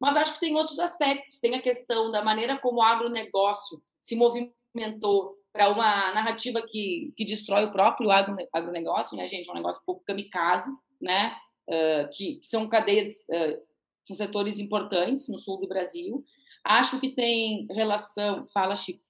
[0.00, 1.38] Mas acho que tem outros aspectos.
[1.38, 7.24] Tem a questão da maneira como o agronegócio se movimentou para uma narrativa que, que
[7.24, 8.10] destrói o próprio
[8.52, 9.48] agronegócio, né, gente?
[9.48, 11.36] É um negócio um pouco kamikaze, né?
[11.68, 13.60] Uh, que são cadeias, uh,
[14.04, 16.24] são setores importantes no sul do Brasil.
[16.64, 18.44] Acho que tem relação.
[18.52, 19.02] Fala, Chico.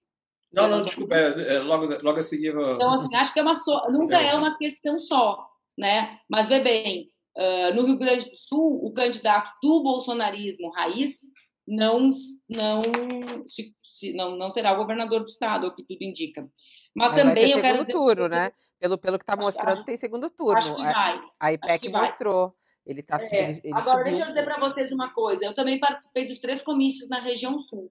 [0.53, 2.49] Não, não, desculpa, é, é, logo, logo a seguir.
[2.51, 3.55] Então, assim, acho que é uma
[3.89, 5.47] nunca é uma questão só,
[5.79, 6.19] né?
[6.29, 11.21] Mas vê bem, uh, no Rio Grande do Sul, o candidato do bolsonarismo raiz
[11.67, 12.11] não,
[12.51, 12.83] não,
[13.47, 13.75] se,
[14.15, 16.43] não, não será o governador do estado, o que tudo indica.
[16.95, 18.51] Mas, Mas também eu quero dizer turno, né?
[18.79, 20.59] Pelo, pelo que está mostrando, acho, tem segundo turno.
[20.59, 21.21] Acho que vai.
[21.41, 22.55] A IPEC mostrou.
[22.85, 23.51] Ele está é.
[23.51, 24.05] ele, ele Agora, subiu.
[24.05, 25.45] deixa eu dizer para vocês uma coisa.
[25.45, 27.91] Eu também participei dos três comícios na região sul,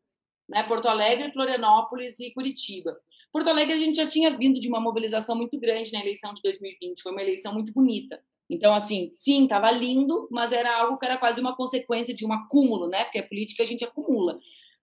[0.49, 0.64] né?
[0.64, 2.97] Porto Alegre, Florianópolis e Curitiba.
[3.32, 6.41] Porto Alegre, a gente já tinha vindo de uma mobilização muito grande na eleição de
[6.41, 7.02] 2020.
[7.02, 8.22] Foi uma eleição muito bonita.
[8.49, 12.34] Então, assim, sim, estava lindo, mas era algo que era quase uma consequência de um
[12.34, 13.06] acúmulo, né?
[13.06, 14.38] Porque a política a gente acumula.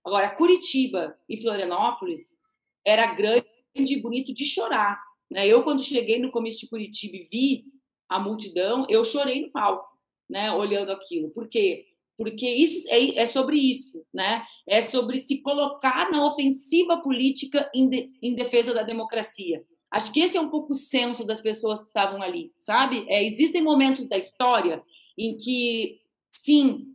[0.08, 2.34] Agora, Curitiba e Florianópolis
[2.82, 3.44] era grande
[3.76, 4.98] e bonito de chorar.
[5.30, 5.46] Né?
[5.46, 7.64] Eu, quando cheguei no comício de Curitiba e vi
[8.08, 9.86] a multidão, eu chorei no palco,
[10.26, 10.50] né?
[10.50, 11.28] olhando aquilo.
[11.28, 11.88] Por quê?
[12.16, 14.42] Porque isso é, é sobre isso, né?
[14.66, 19.62] É sobre se colocar na ofensiva política em, de, em defesa da democracia.
[19.90, 23.04] Acho que esse é um pouco o senso das pessoas que estavam ali, sabe?
[23.08, 24.82] É, existem momentos da história
[25.18, 26.00] em que,
[26.32, 26.94] sim,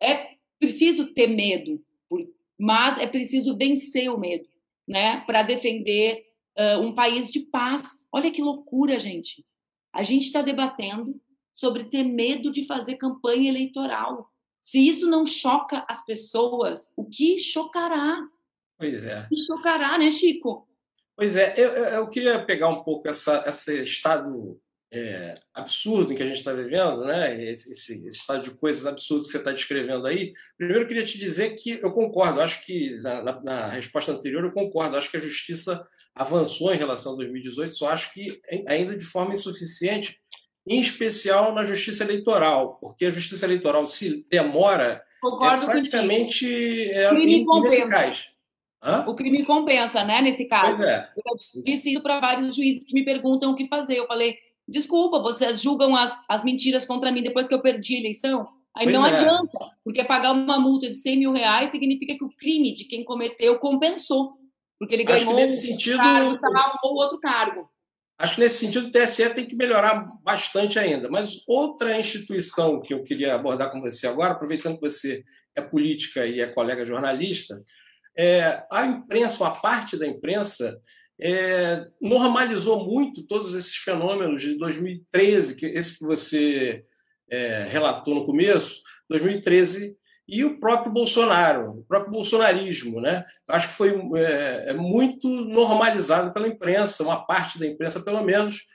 [0.00, 1.82] é preciso ter medo,
[2.58, 4.48] mas é preciso vencer o medo,
[4.86, 5.20] né?
[5.20, 6.24] Para defender
[6.58, 8.08] uh, um país de paz.
[8.12, 9.44] Olha que loucura, gente.
[9.92, 11.20] A gente está debatendo
[11.54, 14.28] sobre ter medo de fazer campanha eleitoral.
[14.62, 18.20] Se isso não choca as pessoas, o que chocará?
[18.76, 19.20] Pois é.
[19.22, 20.68] O que chocará, né, Chico?
[21.16, 24.60] Pois é, eu, eu queria pegar um pouco essa, esse estado
[24.92, 27.42] é, absurdo em que a gente está vivendo, né?
[27.44, 30.32] Esse, esse, estado de coisas absurdas que você está descrevendo aí.
[30.56, 34.52] Primeiro, eu queria te dizer que eu concordo, acho que na, na, resposta anterior eu
[34.52, 39.04] concordo, acho que a justiça avançou em relação a 2018, só acho que ainda de
[39.04, 40.18] forma insuficiente,
[40.66, 47.12] em especial na justiça eleitoral, porque a justiça eleitoral se demora, concordo é praticamente é,
[47.14, 48.30] ineficaz.
[48.82, 49.04] Hã?
[49.08, 50.66] O crime compensa, né, nesse caso.
[50.66, 51.08] Pois é.
[51.16, 53.98] Eu disse isso para vários juízes que me perguntam o que fazer.
[53.98, 58.00] Eu falei, desculpa, vocês julgam as, as mentiras contra mim depois que eu perdi a
[58.00, 58.46] eleição?
[58.76, 59.12] Aí pois não é.
[59.12, 63.02] adianta, porque pagar uma multa de 100 mil reais significa que o crime de quem
[63.02, 64.34] cometeu compensou,
[64.78, 66.38] porque ele ganhou nesse um sentido, cargo
[66.84, 67.68] ou outro cargo.
[68.20, 71.08] Acho que nesse sentido o TSE tem que melhorar bastante ainda.
[71.08, 76.26] Mas outra instituição que eu queria abordar com você agora, aproveitando que você é política
[76.26, 77.62] e é colega jornalista,
[78.16, 80.80] é, a imprensa, uma parte da imprensa,
[81.20, 86.84] é, normalizou muito todos esses fenômenos de 2013, que esse que você
[87.30, 89.96] é, relatou no começo, 2013
[90.28, 93.24] e o próprio Bolsonaro, o próprio bolsonarismo, né?
[93.48, 98.66] Acho que foi é, é muito normalizado pela imprensa, uma parte da imprensa pelo menos.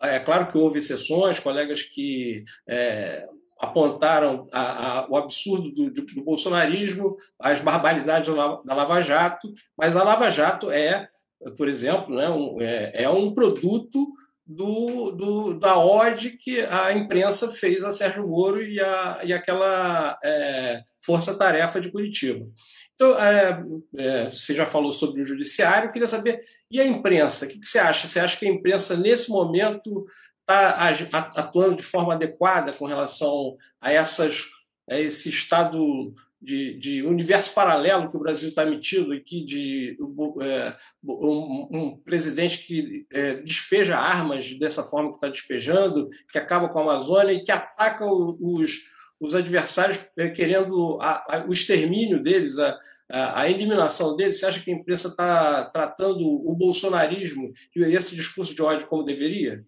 [0.00, 3.28] É claro que houve exceções, colegas que é,
[3.60, 9.94] apontaram a, a, o absurdo do, do, do, bolsonarismo, as barbaridades da Lava Jato, mas
[9.94, 11.08] a Lava Jato é,
[11.56, 14.12] por exemplo, né, um, é, é, um produto
[14.46, 20.18] do, do, da ode que a imprensa fez a Sérgio Moro e, a, e aquela
[20.22, 22.46] é, força-tarefa de Curitiba.
[22.94, 23.64] Então, é,
[23.96, 26.40] é, você já falou sobre o judiciário, queria saber,
[26.70, 27.46] e a imprensa?
[27.46, 28.06] O que, que você acha?
[28.06, 30.06] Você acha que a imprensa, nesse momento,
[30.40, 34.44] está atuando de forma adequada com relação a, essas,
[34.88, 36.12] a esse estado
[36.42, 39.96] de, de, universo paralelo que o Brasil está metido que de
[40.42, 40.74] é,
[41.04, 46.80] um, um, presidente que é, despeja armas dessa forma que está despejando, que acaba com
[46.80, 48.82] a Amazônia e que ataca os,
[49.20, 52.76] os adversários é, querendo a, a, o extermínio deles, a,
[53.08, 54.40] a, eliminação deles.
[54.40, 59.04] Você acha que a imprensa está tratando o bolsonarismo e esse discurso de ódio como
[59.04, 59.64] deveria?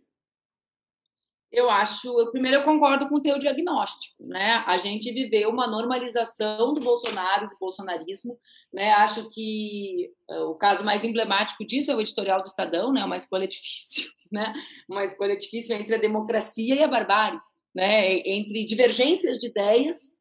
[1.55, 4.65] Eu acho, eu, primeiro eu concordo com o teu diagnóstico, né?
[4.67, 8.37] A gente viveu uma normalização do Bolsonaro, do bolsonarismo,
[8.73, 8.91] né?
[8.93, 13.05] Acho que uh, o caso mais emblemático disso é o editorial do Estadão, né?
[13.05, 14.53] Uma escolha difícil, né?
[14.89, 17.39] Uma escolha difícil entre a democracia e a barbárie,
[17.73, 18.19] né?
[18.27, 20.19] Entre divergências de ideias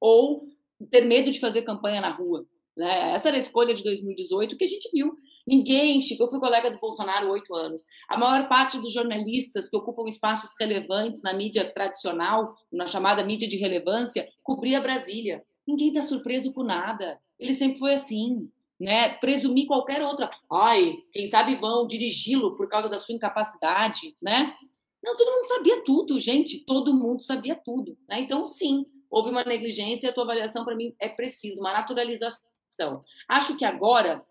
[0.00, 0.48] ou
[0.90, 2.44] ter medo de fazer campanha na rua,
[2.76, 3.14] né?
[3.14, 5.16] Essa era a escolha de 2018 que a gente viu
[5.46, 7.82] Ninguém, Chico, eu fui colega do Bolsonaro oito anos.
[8.08, 13.48] A maior parte dos jornalistas que ocupam espaços relevantes na mídia tradicional, na chamada mídia
[13.48, 15.42] de relevância, cobria Brasília.
[15.66, 17.18] Ninguém está surpreso com nada.
[17.38, 18.48] Ele sempre foi assim.
[18.80, 19.10] Né?
[19.10, 20.28] Presumir qualquer outra.
[20.50, 24.52] Ai, quem sabe vão dirigi-lo por causa da sua incapacidade, né?
[25.02, 26.64] Não, todo mundo sabia tudo, gente.
[26.64, 27.96] Todo mundo sabia tudo.
[28.08, 28.20] Né?
[28.20, 33.04] Então, sim, houve uma negligência e a tua avaliação, para mim, é preciso, uma naturalização.
[33.28, 34.24] Acho que agora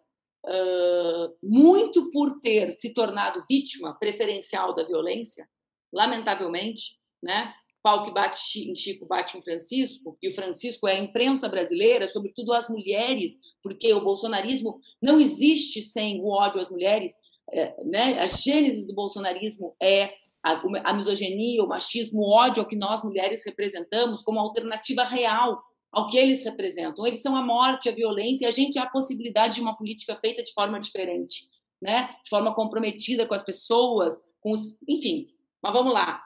[0.45, 5.47] uh, muito por ter se tornado vítima preferencial da violência,
[5.91, 7.53] lamentavelmente, né?
[7.83, 12.07] Pau que bate em Chico, bate em Francisco, e o Francisco é a imprensa brasileira,
[12.07, 17.11] sobretudo as mulheres, porque o bolsonarismo não existe sem o ódio às mulheres,
[17.51, 18.19] é, né?
[18.19, 20.13] A gênese do bolsonarismo é
[20.43, 25.61] a, a misoginia, o machismo, o ódio ao que nós mulheres representamos como alternativa real
[25.91, 27.05] ao que eles representam.
[27.05, 30.15] Eles são a morte, a violência, e a gente há a possibilidade de uma política
[30.15, 31.49] feita de forma diferente,
[31.81, 32.15] né?
[32.23, 34.77] de forma comprometida com as pessoas, com os...
[34.87, 35.27] enfim.
[35.61, 36.23] Mas vamos lá.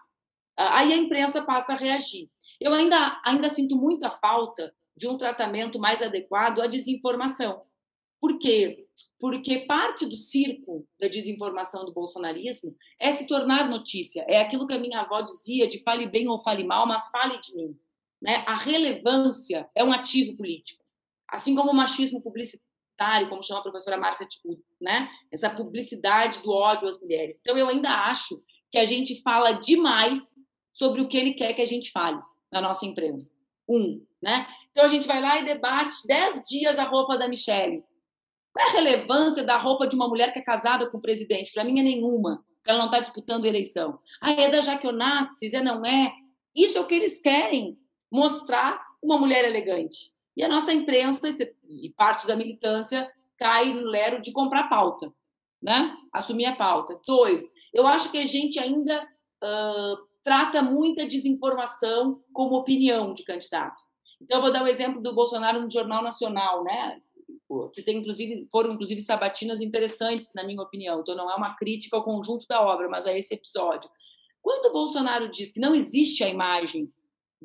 [0.55, 2.30] Aí a imprensa passa a reagir.
[2.61, 7.63] Eu ainda, ainda sinto muita falta de um tratamento mais adequado à desinformação.
[8.20, 8.88] Por quê?
[9.20, 14.26] Porque parte do circo da desinformação do bolsonarismo é se tornar notícia.
[14.30, 17.38] É aquilo que a minha avó dizia de fale bem ou fale mal, mas fale
[17.39, 17.78] de mim.
[18.26, 18.43] Né?
[18.47, 20.84] A relevância é um ativo político.
[21.30, 25.07] Assim como o machismo publicitário, como chama a professora Márcia Ticudo, né?
[25.32, 27.38] essa publicidade do ódio às mulheres.
[27.39, 30.34] Então, eu ainda acho que a gente fala demais
[30.73, 32.19] sobre o que ele quer que a gente fale
[32.51, 33.32] na nossa imprensa.
[33.69, 34.47] Um, né?
[34.71, 37.84] Então, a gente vai lá e debate dez dias a roupa da Michelle.
[38.51, 41.53] Qual é a relevância da roupa de uma mulher que é casada com o presidente?
[41.53, 43.99] Para mim é nenhuma, porque ela não está disputando eleição.
[44.19, 46.11] Ah, é da Jaque Onassis, é não é?
[46.55, 47.78] Isso é o que eles querem
[48.11, 50.13] mostrar uma mulher elegante.
[50.35, 51.29] E a nossa imprensa
[51.67, 55.11] e parte da militância cai no lero de comprar pauta,
[55.61, 55.95] né?
[56.11, 56.99] Assumir a pauta.
[57.05, 63.81] Dois, eu acho que a gente ainda uh, trata muita desinformação como opinião de candidato.
[64.21, 67.01] Então, eu vou dar o um exemplo do Bolsonaro no Jornal Nacional, né?
[67.73, 71.01] que tem inclusive foram inclusive sabatinas interessantes na minha opinião.
[71.01, 73.89] Então não é uma crítica ao conjunto da obra, mas a esse episódio.
[74.41, 76.91] Quando o Bolsonaro diz que não existe a imagem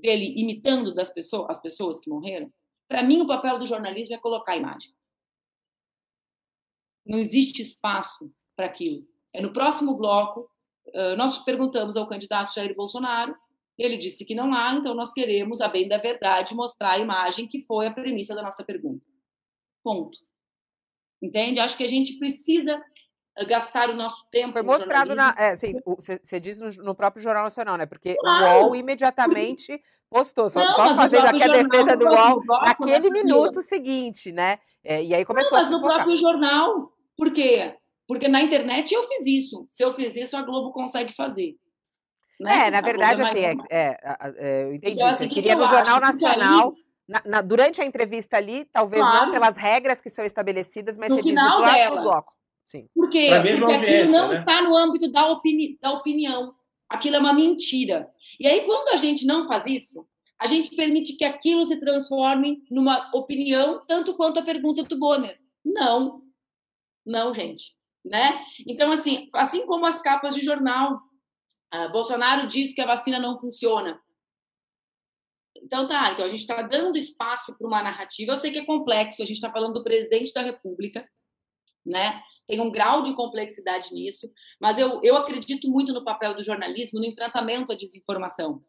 [0.00, 2.52] dele imitando das pessoas, as pessoas que morreram,
[2.88, 4.92] para mim o papel do jornalismo é colocar a imagem.
[7.06, 9.06] Não existe espaço para aquilo.
[9.32, 10.50] É no próximo bloco,
[11.16, 13.36] nós perguntamos ao candidato Jair Bolsonaro,
[13.78, 17.48] ele disse que não há, então nós queremos, a bem da verdade, mostrar a imagem
[17.48, 19.06] que foi a premissa da nossa pergunta.
[19.82, 20.18] Ponto.
[21.22, 21.60] Entende?
[21.60, 22.82] Acho que a gente precisa
[23.46, 24.52] gastar o nosso tempo.
[24.52, 25.34] Foi mostrado na.
[25.38, 27.86] É, sim, você diz no, no, próprio Jornal Nacional, né?
[27.86, 28.44] Porque claro.
[28.44, 33.62] o UOL imediatamente postou, só, não, só fazendo aqui a defesa do UOL naquele minuto
[33.62, 34.58] seguinte, né?
[34.84, 36.92] É, e aí começou não, mas a no próprio jornal.
[37.16, 37.74] Por quê?
[38.06, 39.68] Porque na internet eu fiz isso.
[39.70, 41.54] Se eu fiz isso, a Globo consegue fazer.
[42.40, 42.66] Né?
[42.66, 43.98] É, na verdade, assim, é, é,
[44.38, 44.94] é, eu entendi.
[44.94, 46.74] Então, assim, você queria no Jornal Nacional.
[47.06, 49.26] Na, na, durante a entrevista ali, talvez claro.
[49.26, 52.32] não pelas regras que são estabelecidas, mas no você diz no próximo bloco.
[52.70, 52.88] Sim.
[52.94, 53.30] Por quê?
[53.30, 54.38] Porque aquilo não né?
[54.38, 56.54] está no âmbito da, opini da opinião.
[56.88, 58.08] Aquilo é uma mentira.
[58.38, 60.06] E aí, quando a gente não faz isso,
[60.40, 65.36] a gente permite que aquilo se transforme numa opinião, tanto quanto a pergunta do Bonner.
[65.64, 66.22] Não.
[67.04, 67.74] Não, gente.
[68.04, 68.40] Né?
[68.64, 71.00] Então, assim, assim como as capas de jornal,
[71.74, 74.00] uh, Bolsonaro diz que a vacina não funciona.
[75.62, 78.32] Então tá, então a gente está dando espaço para uma narrativa.
[78.32, 81.06] Eu sei que é complexo, a gente está falando do presidente da República,
[81.84, 82.22] né?
[82.50, 84.28] Tem um grau de complexidade nisso,
[84.60, 88.60] mas eu, eu acredito muito no papel do jornalismo no enfrentamento à desinformação.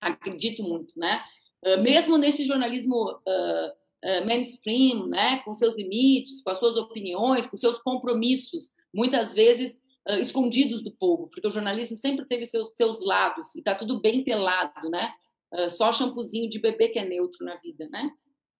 [0.00, 1.22] Acredito muito, né?
[1.64, 3.68] Uh, mesmo nesse jornalismo uh,
[4.04, 5.38] uh, mainstream, né?
[5.44, 9.80] Com seus limites, com as suas opiniões, com seus compromissos, muitas vezes
[10.18, 14.22] escondidos do povo, porque o jornalismo sempre teve seus, seus lados e está tudo bem
[14.22, 15.14] telado, né?
[15.50, 18.10] Ah, só shampoozinho de bebê que é neutro na vida, né?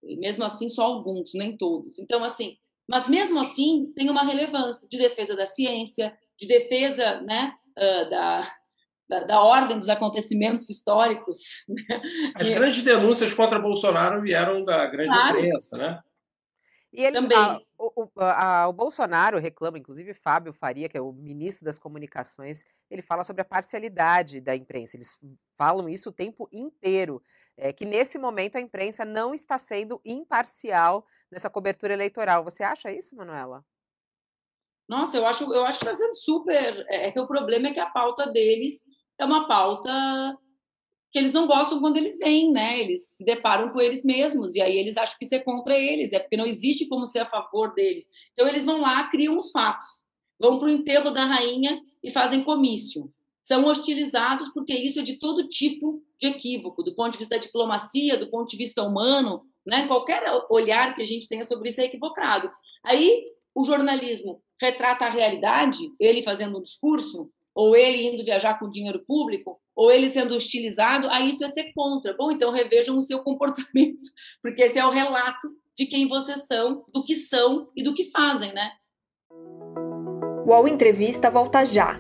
[0.03, 1.99] E mesmo assim, só alguns, nem todos.
[1.99, 2.57] Então, assim,
[2.89, 8.49] mas mesmo assim, tem uma relevância de defesa da ciência, de defesa, né, da,
[9.09, 11.65] da, da, ordem dos acontecimentos históricos.
[11.69, 12.03] Né?
[12.35, 15.39] As grandes denúncias contra Bolsonaro vieram da grande claro.
[15.39, 16.01] imprensa, né?
[16.95, 17.37] E eles, Também.
[17.37, 22.65] A, o, a, o, Bolsonaro reclama, inclusive Fábio Faria, que é o ministro das Comunicações,
[22.89, 24.97] ele fala sobre a parcialidade da imprensa.
[24.97, 25.19] Eles
[25.57, 27.21] falam isso o tempo inteiro,
[27.57, 32.45] é, que nesse momento a imprensa não está sendo imparcial nessa cobertura eleitoral.
[32.45, 33.65] Você acha isso, Manuela?
[34.89, 36.87] Nossa, eu acho, eu acho que está sendo super.
[36.89, 38.85] É, é que o problema é que a pauta deles
[39.19, 39.91] é uma pauta
[41.15, 42.81] que eles não gostam quando eles vêm, né?
[42.81, 46.13] Eles se deparam com eles mesmos e aí eles acham que isso é contra eles,
[46.13, 48.09] é porque não existe como ser a favor deles.
[48.33, 50.09] Então eles vão lá, criam os fatos,
[50.41, 53.09] vão para o enterro da rainha e fazem comício.
[53.45, 57.41] São hostilizados porque isso é de todo tipo de equívoco, do ponto de vista da
[57.41, 59.87] diplomacia, do ponto de vista humano, né?
[59.87, 62.51] Qualquer olhar que a gente tenha sobre isso é equivocado.
[62.83, 63.23] Aí
[63.55, 69.05] o jornalismo retrata a realidade, ele fazendo um discurso, ou ele indo viajar com dinheiro
[69.07, 72.15] público, ou ele sendo hostilizado, aí isso é ser contra.
[72.15, 74.11] Bom, então revejam o seu comportamento,
[74.43, 78.11] porque esse é o relato de quem vocês são, do que são e do que
[78.11, 78.73] fazem, né?
[80.47, 81.99] O ao Entrevista volta já.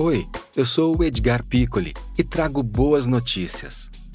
[0.00, 0.24] Oi,
[0.56, 3.90] eu sou o Edgar Piccoli e trago boas notícias.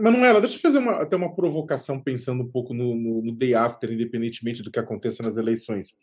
[0.00, 3.54] Manuela, deixa eu fazer uma, até uma provocação pensando um pouco no, no, no, day
[3.54, 5.94] after, independentemente do que aconteça nas eleições.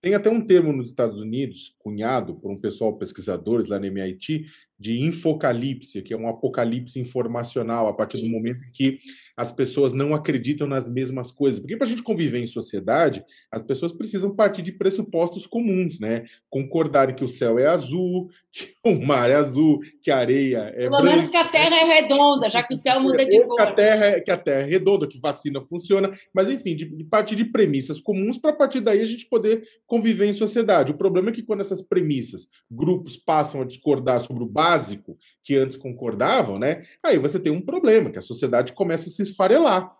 [0.00, 4.46] Tem até um termo nos Estados Unidos, cunhado por um pessoal pesquisadores lá no MIT,
[4.78, 8.98] de infocalipse, que é um apocalipse informacional, a partir do momento em que
[9.40, 11.60] as pessoas não acreditam nas mesmas coisas.
[11.60, 16.24] Porque para a gente conviver em sociedade, as pessoas precisam partir de pressupostos comuns, né?
[16.50, 20.90] Concordar que o céu é azul, que o mar é azul, que a areia é
[20.90, 23.56] Pelo menos que a Terra é redonda, já que o céu muda de cor.
[23.56, 26.84] Que a Terra é, que a Terra é redonda, que vacina funciona, mas enfim, de,
[26.84, 30.90] de partir de premissas comuns para a partir daí a gente poder conviver em sociedade.
[30.90, 35.56] O problema é que quando essas premissas, grupos passam a discordar sobre o básico que
[35.56, 36.84] antes concordavam, né?
[37.02, 39.90] Aí você tem um problema, que a sociedade começa a se esfarelar.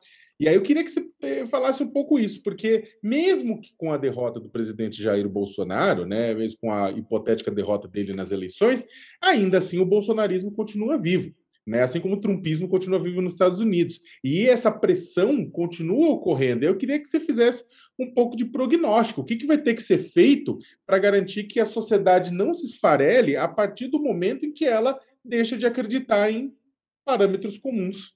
[0.40, 3.92] E aí eu queria que você eh, falasse um pouco isso, porque mesmo que com
[3.92, 8.86] a derrota do presidente Jair Bolsonaro, né, mesmo com a hipotética derrota dele nas eleições,
[9.22, 11.34] ainda assim o bolsonarismo continua vivo.
[11.66, 11.82] Né?
[11.82, 14.00] Assim como o trumpismo continua vivo nos Estados Unidos.
[14.24, 16.64] E essa pressão continua ocorrendo.
[16.64, 17.62] Eu queria que você fizesse
[17.98, 19.20] um pouco de prognóstico.
[19.20, 22.64] O que, que vai ter que ser feito para garantir que a sociedade não se
[22.64, 26.56] esfarele a partir do momento em que ela deixa de acreditar em
[27.04, 28.14] parâmetros comuns?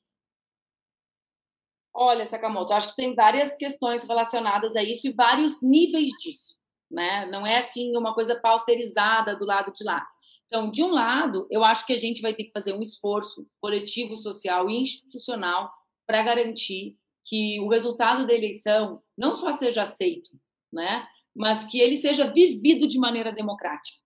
[1.92, 6.56] Olha, Sakamoto, acho que tem várias questões relacionadas a isso e vários níveis disso.
[6.90, 7.26] Né?
[7.26, 10.04] Não é assim uma coisa pausterizada do lado de lá.
[10.46, 13.46] Então, de um lado, eu acho que a gente vai ter que fazer um esforço
[13.60, 15.72] coletivo, social e institucional
[16.06, 20.30] para garantir que o resultado da eleição não só seja aceito,
[20.72, 23.98] né, mas que ele seja vivido de maneira democrática,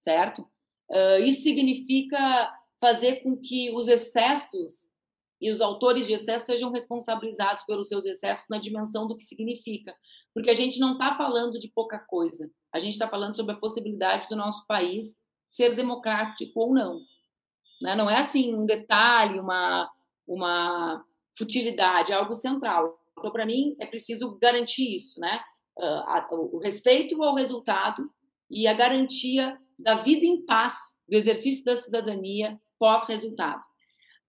[0.00, 0.48] certo?
[0.90, 4.94] Uh, isso significa fazer com que os excessos
[5.40, 9.94] e os autores de excesso sejam responsabilizados pelos seus excessos na dimensão do que significa,
[10.32, 13.58] porque a gente não está falando de pouca coisa, a gente está falando sobre a
[13.58, 15.16] possibilidade do nosso país
[15.50, 17.00] ser democrático ou não.
[17.80, 17.94] Né?
[17.94, 19.90] Não é assim um detalhe, uma,
[20.26, 21.04] uma
[21.36, 22.98] futilidade, é algo central.
[23.18, 25.42] Então, para mim, é preciso garantir isso, né?
[25.78, 28.10] Uh, o respeito ao resultado
[28.50, 33.62] e a garantia da vida em paz, do exercício da cidadania pós-resultado.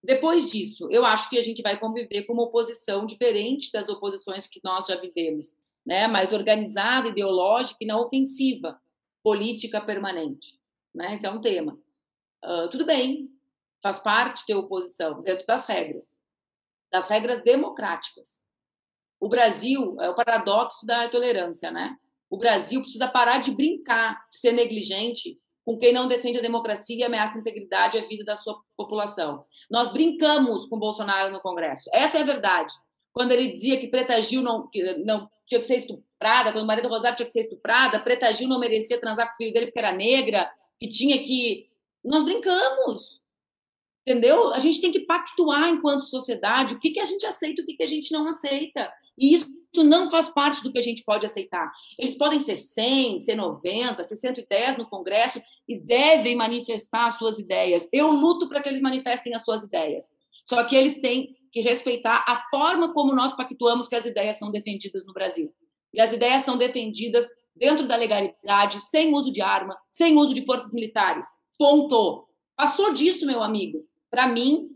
[0.04, 4.48] Depois disso, eu acho que a gente vai conviver com uma oposição diferente das oposições
[4.48, 6.08] que nós já vivemos, né?
[6.08, 8.80] mais organizada, ideológica e não ofensiva,
[9.24, 10.60] política permanente.
[10.94, 11.16] Né?
[11.16, 11.78] Esse é um tema.
[12.46, 13.30] Uh, tudo bem,
[13.82, 16.26] faz parte ter oposição, dentro das regras
[16.92, 18.46] das regras democráticas.
[19.20, 21.98] O Brasil é o paradoxo da tolerância, né?
[22.30, 26.96] O Brasil precisa parar de brincar, de ser negligente com quem não defende a democracia
[26.96, 29.44] e ameaça a integridade e a vida da sua população.
[29.70, 31.90] Nós brincamos com Bolsonaro no Congresso.
[31.92, 32.74] Essa é a verdade.
[33.12, 36.84] Quando ele dizia que Preta Gil não, que não tinha que ser estuprada, quando Maria
[36.84, 39.66] do Rosário tinha que ser estuprada, Preta Gil não merecia transar com o filho dele
[39.66, 40.50] porque era negra,
[40.80, 41.68] que tinha que.
[42.04, 43.20] Nós brincamos
[44.08, 44.54] entendeu?
[44.54, 47.68] A gente tem que pactuar enquanto sociedade o que, que a gente aceita e o
[47.68, 48.90] que, que a gente não aceita.
[49.18, 51.72] E isso não faz parte do que a gente pode aceitar.
[51.98, 57.38] Eles podem ser 100, ser 90, ser 110 no Congresso e devem manifestar as suas
[57.38, 57.88] ideias.
[57.92, 60.06] Eu luto para que eles manifestem as suas ideias.
[60.50, 64.50] Só que eles têm que respeitar a forma como nós pactuamos que as ideias são
[64.50, 65.54] defendidas no Brasil.
[65.94, 70.46] E as ideias são defendidas dentro da legalidade, sem uso de arma, sem uso de
[70.46, 71.28] forças militares.
[71.58, 72.28] Ponto.
[72.56, 73.86] Passou disso, meu amigo.
[74.10, 74.70] Para mim,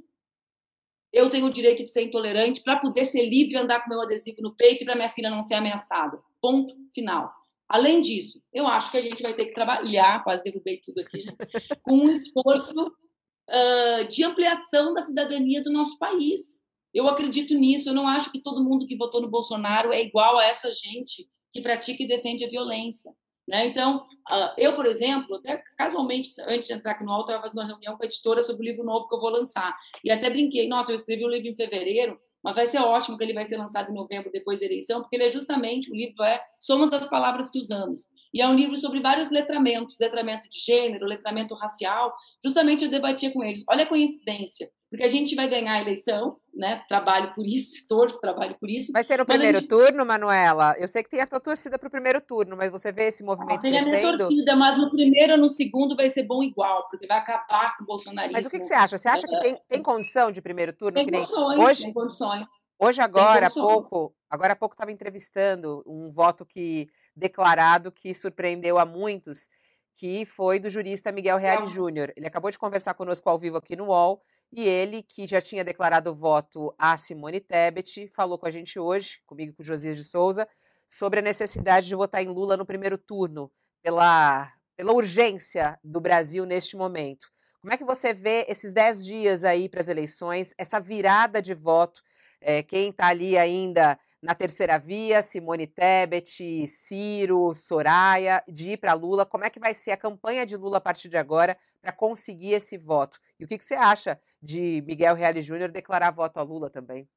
[1.12, 4.42] eu tenho o direito de ser intolerante para poder ser livre andar com meu adesivo
[4.42, 6.20] no peito e para minha filha não ser ameaçada.
[6.40, 7.32] Ponto final.
[7.68, 11.22] Além disso, eu acho que a gente vai ter que trabalhar, quase derrubei tudo aqui,
[11.22, 11.38] gente,
[11.84, 16.62] com um esforço uh, de ampliação da cidadania do nosso país.
[16.94, 17.90] Eu acredito nisso.
[17.90, 21.30] Eu não acho que todo mundo que votou no Bolsonaro é igual a essa gente
[21.54, 23.14] que pratica e defende a violência.
[23.52, 23.66] Né?
[23.66, 23.98] Então,
[24.32, 27.68] uh, eu, por exemplo, até casualmente, antes de entrar aqui no alto, eu estava fazendo
[27.68, 29.78] reunião com a editora sobre o livro novo que eu vou lançar.
[30.06, 33.18] E até brinquei, nossa, eu escrevi o um livro em fevereiro, mas vai ser ótimo
[33.18, 35.94] que ele vai ser lançado em novembro, depois da eleição, porque ele é justamente, o
[35.94, 38.08] livro é Somos as Palavras que Usamos.
[38.34, 42.16] E é um livro sobre vários letramentos, letramento de gênero, letramento racial.
[42.42, 43.66] Justamente eu debatia com eles.
[43.70, 48.22] Olha a coincidência, porque a gente vai ganhar a eleição né, trabalho por isso, torço,
[48.22, 48.92] trabalho por isso.
[48.94, 49.68] Vai ser no primeiro gente...
[49.68, 50.76] turno, Manuela?
[50.78, 53.24] Eu sei que tem a tua torcida para o primeiro turno, mas você vê esse
[53.24, 53.92] movimento tem crescendo?
[53.92, 57.08] Tem a minha torcida, mas no primeiro ou no segundo vai ser bom igual, porque
[57.08, 58.34] vai acabar com o bolsonarismo.
[58.34, 58.96] Mas o que, que você acha?
[58.96, 60.94] Você acha que tem, tem condição de primeiro turno?
[60.94, 61.22] Tem nem...
[61.22, 62.46] condições, hoje, tem condições.
[62.80, 68.78] Hoje, agora há pouco, agora há pouco estava entrevistando um voto que declarado que surpreendeu
[68.78, 69.50] a muitos,
[69.96, 72.12] que foi do jurista Miguel Reale Júnior.
[72.16, 74.22] Ele acabou de conversar conosco ao vivo aqui no UOL,
[74.52, 79.22] e ele, que já tinha declarado voto a Simone Tebet, falou com a gente hoje,
[79.26, 80.48] comigo e com Josias de Souza,
[80.88, 86.46] sobre a necessidade de votar em Lula no primeiro turno, pela, pela urgência do Brasil
[86.46, 87.28] neste momento.
[87.62, 91.54] Como é que você vê esses dez dias aí para as eleições, essa virada de
[91.54, 92.02] voto
[92.42, 98.94] é, quem está ali ainda na terceira via, Simone Tebet, Ciro, Soraya, de ir para
[98.94, 99.26] Lula.
[99.26, 102.54] Como é que vai ser a campanha de Lula a partir de agora para conseguir
[102.54, 103.20] esse voto?
[103.40, 107.10] E o que, que você acha de Miguel Reale Júnior declarar voto a Lula também?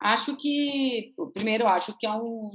[0.00, 2.50] Acho que, primeiro, acho que é um,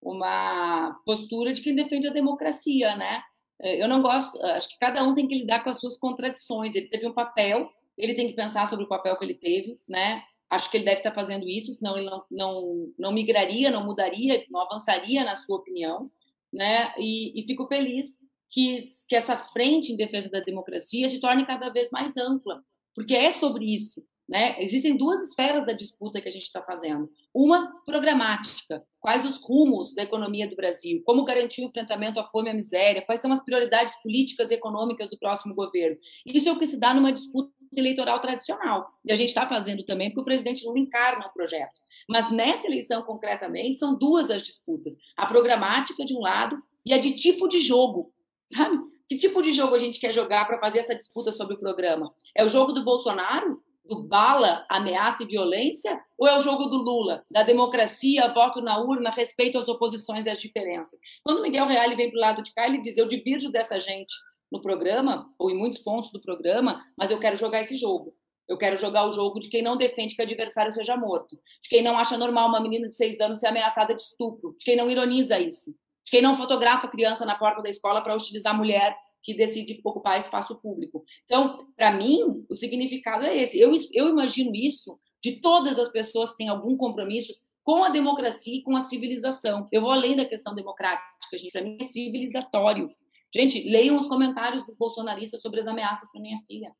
[0.00, 3.22] uma postura de quem defende a democracia, né?
[3.60, 6.76] É, eu não gosto, acho que cada um tem que lidar com as suas contradições.
[6.76, 10.22] Ele teve um papel, ele tem que pensar sobre o papel que ele teve, né?
[10.48, 14.44] Acho que ele deve estar fazendo isso, senão ele não, não, não migraria, não mudaria,
[14.50, 16.10] não avançaria na sua opinião.
[16.52, 16.94] Né?
[16.98, 18.18] E, e fico feliz
[18.48, 22.62] que, que essa frente em defesa da democracia se torne cada vez mais ampla,
[22.94, 24.04] porque é sobre isso.
[24.28, 24.60] Né?
[24.60, 27.08] Existem duas esferas da disputa que a gente está fazendo.
[27.32, 32.48] Uma programática, quais os rumos da economia do Brasil, como garantir o enfrentamento à fome
[32.48, 35.96] e à miséria, quais são as prioridades políticas e econômicas do próximo governo.
[36.26, 38.88] Isso é o que se dá numa disputa eleitoral tradicional.
[39.04, 41.78] E a gente está fazendo também porque o presidente Lula encarna o projeto.
[42.08, 46.98] Mas nessa eleição, concretamente, são duas as disputas: a programática de um lado e a
[46.98, 48.12] de tipo de jogo,
[48.52, 48.76] sabe?
[49.08, 52.12] Que tipo de jogo a gente quer jogar para fazer essa disputa sobre o programa?
[52.34, 53.55] É o jogo do Bolsonaro,
[53.86, 56.00] do bala, ameaça e violência?
[56.18, 60.30] Ou é o jogo do Lula, da democracia, voto na urna, respeito às oposições e
[60.30, 60.98] às diferenças?
[61.22, 64.14] Quando Miguel Reale vem para o lado de cá, ele diz: Eu divirjo dessa gente
[64.50, 68.14] no programa, ou em muitos pontos do programa, mas eu quero jogar esse jogo.
[68.48, 71.82] Eu quero jogar o jogo de quem não defende que adversário seja morto, de quem
[71.82, 74.88] não acha normal uma menina de seis anos ser ameaçada de estupro, de quem não
[74.88, 75.72] ironiza isso,
[76.04, 79.80] de quem não fotografa criança na porta da escola para utilizar a mulher que decide
[79.84, 81.04] ocupar espaço público.
[81.24, 83.58] Então, para mim, o significado é esse.
[83.58, 88.54] Eu, eu imagino isso de todas as pessoas que têm algum compromisso com a democracia
[88.54, 89.68] e com a civilização.
[89.72, 91.50] Eu vou além da questão democrática, gente.
[91.50, 92.94] Para mim é civilizatório.
[93.34, 96.72] Gente, leiam os comentários dos bolsonaristas sobre as ameaças para minha filha.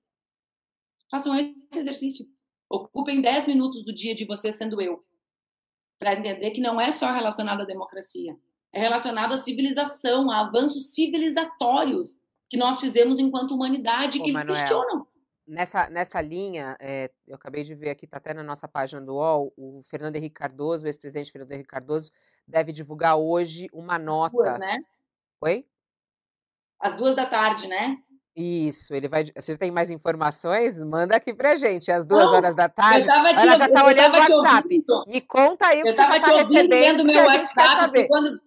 [1.10, 2.26] Façam esse exercício.
[2.70, 5.04] Ocupem 10 minutos do dia de você sendo eu,
[5.98, 8.36] para entender que não é só relacionado à democracia,
[8.72, 14.44] é relacionado à civilização, a avanços civilizatórios que nós fizemos enquanto humanidade, Ô, que eles
[14.44, 15.06] Manuel, questionam.
[15.46, 19.14] Nessa, nessa linha, é, eu acabei de ver aqui, está até na nossa página do
[19.14, 22.10] UOL, o Fernando Henrique Cardoso, o ex-presidente Fernando Henrique Cardoso,
[22.46, 24.36] deve divulgar hoje uma nota.
[24.36, 24.78] Duas, né?
[25.40, 25.64] Oi?
[26.80, 27.98] às duas da tarde, né?
[28.34, 29.24] Isso, ele vai.
[29.34, 30.78] Você tem mais informações?
[30.84, 33.08] Manda aqui pra gente, às duas Não, horas da tarde.
[33.08, 34.84] Ela já está olhando o WhatsApp.
[35.06, 38.08] Me conta aí o que você está recebendo, meu a gente WhatsApp, quer saber.
[38.08, 38.40] Quando...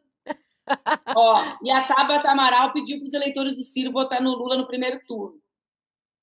[1.15, 4.65] Ó, e a Tabata Amaral pediu para os eleitores do Ciro votar no Lula no
[4.65, 5.39] primeiro turno.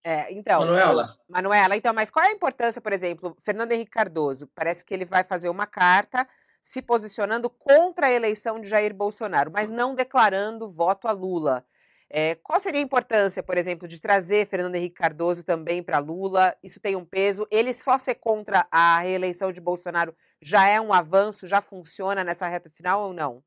[0.04, 1.16] É, então, Manuela.
[1.28, 4.46] Manuela, então, mas qual é a importância, por exemplo, Fernando Henrique Cardoso?
[4.54, 6.26] Parece que ele vai fazer uma carta
[6.62, 11.64] se posicionando contra a eleição de Jair Bolsonaro, mas não declarando voto a Lula.
[12.08, 16.56] É, qual seria a importância, por exemplo, de trazer Fernando Henrique Cardoso também para Lula?
[16.62, 17.46] Isso tem um peso.
[17.50, 22.46] Ele só ser contra a reeleição de Bolsonaro já é um avanço, já funciona nessa
[22.46, 23.42] reta final ou não?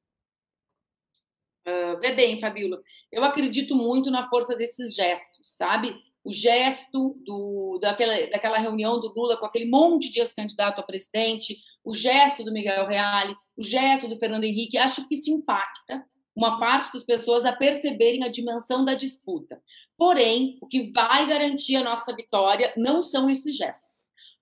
[2.02, 2.82] Vê bem, Fabíola,
[3.12, 5.96] eu acredito muito na força desses gestos, sabe?
[6.24, 11.58] O gesto do, daquela, daquela reunião do Lula com aquele monte de ex-candidato a presidente,
[11.84, 16.04] o gesto do Miguel Reale, o gesto do Fernando Henrique, acho que isso impacta
[16.36, 19.62] uma parte das pessoas a perceberem a dimensão da disputa.
[19.98, 23.90] Porém, o que vai garantir a nossa vitória não são esses gestos.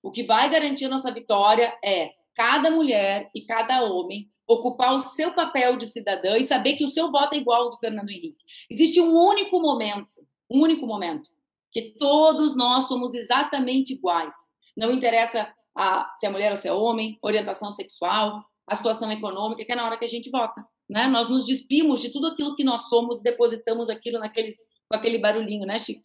[0.03, 4.99] O que vai garantir a nossa vitória é cada mulher e cada homem ocupar o
[4.99, 8.09] seu papel de cidadã e saber que o seu voto é igual ao do Fernando
[8.09, 8.43] Henrique.
[8.69, 11.29] Existe um único momento, um único momento,
[11.71, 14.35] que todos nós somos exatamente iguais.
[14.75, 19.65] Não interessa a, se é mulher ou se é homem, orientação sexual, a situação econômica,
[19.65, 20.65] que é na hora que a gente vota.
[20.89, 21.07] Né?
[21.07, 24.57] Nós nos despimos de tudo aquilo que nós somos, depositamos aquilo naqueles,
[24.89, 26.01] com aquele barulhinho, né, Chico?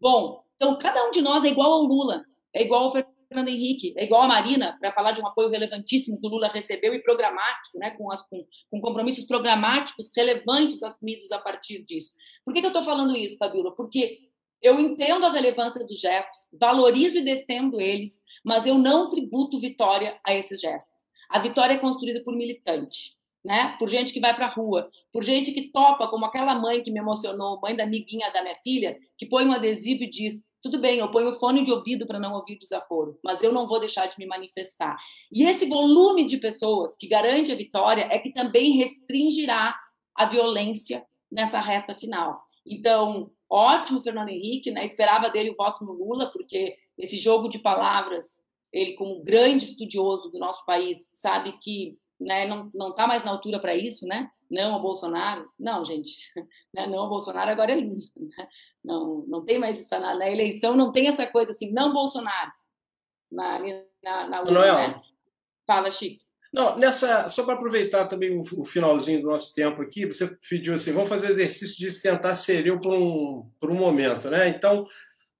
[0.00, 2.24] Bom, então cada um de nós é igual ao Lula,
[2.54, 6.18] é igual ao Fernando Henrique, é igual a Marina, para falar de um apoio relevantíssimo
[6.18, 11.32] que o Lula recebeu e programático, né, com, as, com, com compromissos programáticos relevantes assumidos
[11.32, 12.12] a partir disso.
[12.44, 13.74] Por que, que eu estou falando isso, Fabíola?
[13.74, 14.18] Porque
[14.62, 20.18] Eu entendo a relevância dos gestos, valorizo e defendo eles, mas eu não tributo vitória
[20.26, 21.04] a esses gestos.
[21.28, 23.76] A vitória é construída por militante, né?
[23.78, 26.90] Por gente que vai para a rua, por gente que topa, como aquela mãe que
[26.90, 30.80] me emocionou, mãe da amiguinha da minha filha, que põe um adesivo e diz: tudo
[30.80, 33.78] bem, eu ponho fone de ouvido para não ouvir o desaforo, mas eu não vou
[33.78, 34.96] deixar de me manifestar.
[35.32, 39.76] E esse volume de pessoas que garante a vitória é que também restringirá
[40.12, 42.42] a violência nessa reta final.
[42.66, 44.84] Então, ótimo Fernando Henrique, né?
[44.84, 48.42] esperava dele o voto no Lula, porque esse jogo de palavras,
[48.72, 53.60] ele como grande estudioso do nosso país, sabe que né, não está mais na altura
[53.60, 54.30] para isso, né?
[54.50, 55.48] Não ao Bolsonaro.
[55.58, 56.32] Não, gente,
[56.72, 56.86] né?
[56.86, 57.96] não ao Bolsonaro agora é Lula.
[58.16, 58.48] Né?
[58.84, 59.90] Não, não tem mais isso.
[59.90, 62.52] Na, na, eleição não tem essa coisa assim, não Bolsonaro.
[63.30, 63.58] Na,
[64.02, 65.02] na, na né?
[65.66, 66.24] Fala, Chico.
[66.52, 70.74] Não, nessa, só para aproveitar também o, o, finalzinho do nosso tempo aqui, você pediu
[70.74, 74.48] assim, vamos fazer o exercício de tentar ser eu por um, por um momento, né?
[74.48, 74.86] Então,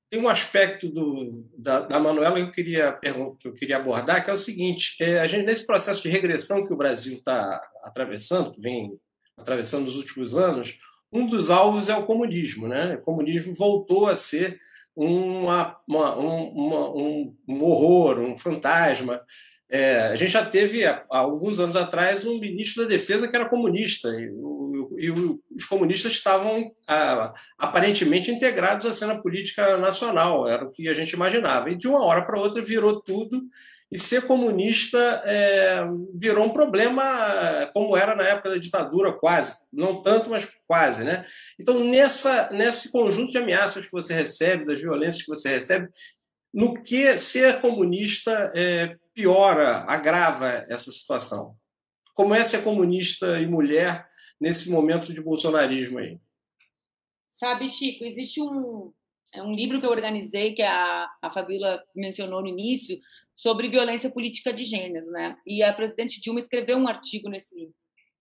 [0.08, 2.92] tem um aspecto do, da, da Manuela que eu, queria,
[3.38, 6.66] que eu queria abordar, que é o seguinte, é, a gente, nesse processo de regressão
[6.66, 8.98] que o Brasil está atravessando, que vem
[9.36, 10.78] atravessando nos últimos anos,
[11.12, 12.68] um dos alvos é o comunismo.
[12.68, 12.94] Né?
[12.94, 14.58] O comunismo voltou a ser
[14.94, 19.20] uma, uma, uma, um, um horror, um fantasma,
[19.68, 23.48] é, a gente já teve, há alguns anos atrás, um ministro da Defesa que era
[23.48, 24.65] comunista, e, o,
[24.98, 30.94] e os comunistas estavam ah, aparentemente integrados à cena política nacional, era o que a
[30.94, 31.70] gente imaginava.
[31.70, 33.40] E de uma hora para outra virou tudo,
[33.90, 35.80] e ser comunista é,
[36.14, 37.02] virou um problema,
[37.72, 39.54] como era na época da ditadura, quase.
[39.72, 41.04] Não tanto, mas quase.
[41.04, 41.24] Né?
[41.58, 45.88] Então, nessa, nesse conjunto de ameaças que você recebe, das violências que você recebe,
[46.52, 51.54] no que ser comunista é, piora, agrava essa situação.
[52.12, 54.05] Como é ser comunista e mulher
[54.40, 56.18] nesse momento de bolsonarismo aí?
[57.26, 58.92] Sabe, Chico, existe um,
[59.34, 62.98] é um livro que eu organizei, que a, a Fabíola mencionou no início,
[63.34, 65.36] sobre violência política de gênero, né?
[65.46, 67.74] E a presidente Dilma escreveu um artigo nesse livro.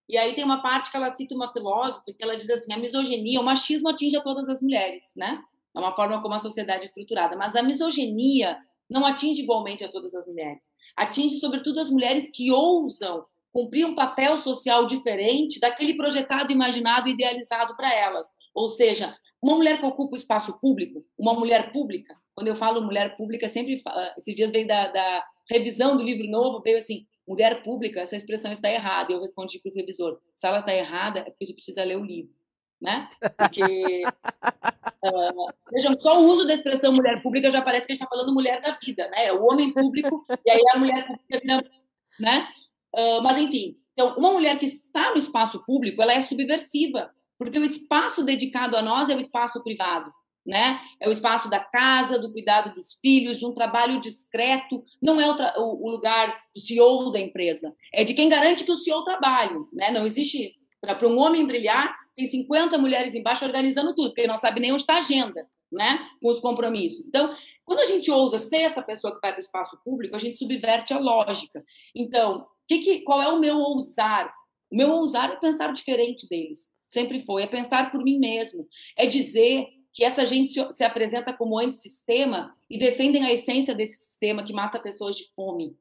[0.07, 2.77] E aí tem uma parte que ela cita uma filósofa que ela diz assim: a
[2.77, 5.41] misoginia, o machismo atinge a todas as mulheres, né?
[5.75, 8.57] É uma forma como a sociedade é estruturada, mas a misoginia
[8.89, 10.65] não atinge igualmente a todas as mulheres.
[10.95, 17.73] Atinge, sobretudo, as mulheres que ousam cumprir um papel social diferente daquele projetado, imaginado, idealizado
[17.77, 18.27] para elas.
[18.53, 22.81] Ou seja, uma mulher que ocupa o espaço público, uma mulher pública, quando eu falo
[22.81, 23.81] mulher pública, sempre
[24.17, 28.51] esses dias veio da, da revisão do livro novo, veio assim, mulher pública, essa expressão
[28.51, 29.13] está errada.
[29.13, 31.95] Eu respondi para o revisor, se ela está errada, é porque a gente precisa ler
[31.95, 32.35] o livro
[32.81, 33.07] né?
[33.37, 38.03] Porque, uh, vejam, só o uso da expressão mulher pública já parece que a gente
[38.03, 39.27] está falando mulher da vida, né?
[39.27, 41.71] É o homem público e aí a mulher pública vira,
[42.19, 42.49] né?
[42.95, 47.59] Uh, mas, enfim, então, uma mulher que está no espaço público, ela é subversiva, porque
[47.59, 50.11] o espaço dedicado a nós é o espaço privado,
[50.45, 50.79] né?
[50.99, 54.83] É o espaço da casa, do cuidado dos filhos, de um trabalho discreto.
[55.01, 58.77] Não é o, o, lugar do CEO da empresa, é de quem garante que o
[58.77, 59.91] CEO trabalhe, né?
[59.91, 64.61] Não existe para um homem brilhar tem 50 mulheres embaixo organizando tudo, porque não sabe
[64.61, 65.45] nem onde está a agenda,
[65.75, 66.07] né?
[66.21, 67.07] Com os compromissos.
[67.07, 70.19] Então, quando a gente ousa ser essa pessoa que vai para o espaço público, a
[70.19, 71.63] gente subverte a lógica.
[71.95, 74.33] Então, que que, qual é o meu ousar?
[74.71, 76.71] O meu ousar é pensar diferente deles.
[76.89, 77.43] Sempre foi.
[77.43, 78.67] É pensar por mim mesmo.
[78.97, 83.97] É dizer que essa gente se, se apresenta como antissistema e defendem a essência desse
[83.97, 85.77] sistema que mata pessoas de fome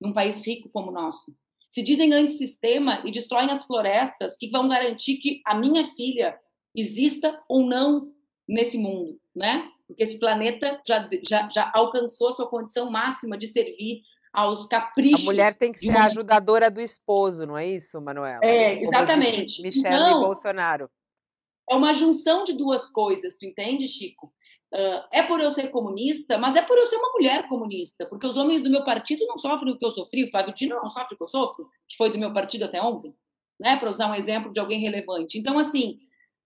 [0.00, 1.34] num país rico como o nosso
[1.76, 6.34] se dizem antissistema e destroem as florestas que vão garantir que a minha filha
[6.74, 8.10] exista ou não
[8.48, 9.68] nesse mundo, né?
[9.86, 15.22] Porque esse planeta já, já, já alcançou sua condição máxima de servir aos caprichos.
[15.22, 16.00] A mulher tem que ser uma...
[16.00, 18.40] a ajudadora do esposo, não é isso, Manuela?
[18.42, 19.62] É, exatamente.
[19.62, 20.90] Michelle então, e Bolsonaro.
[21.68, 24.32] É uma junção de duas coisas, tu entende, Chico?
[24.74, 28.26] Uh, é por eu ser comunista, mas é por eu ser uma mulher comunista, porque
[28.26, 30.90] os homens do meu partido não sofrem o que eu sofri, o Flávio Dino não
[30.90, 33.14] sofre o que eu sofro, que foi do meu partido até ontem,
[33.58, 33.76] né?
[33.76, 35.38] Para usar um exemplo de alguém relevante.
[35.38, 35.98] Então, assim,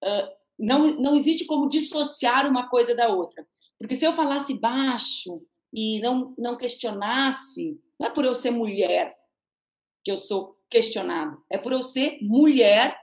[0.05, 3.47] uh, não, não existe como dissociar uma coisa da outra.
[3.79, 5.43] Porque se eu falasse baixo
[5.73, 9.17] e não, não questionasse, não é por eu ser mulher
[10.05, 12.99] que eu sou questionada, é por eu ser mulher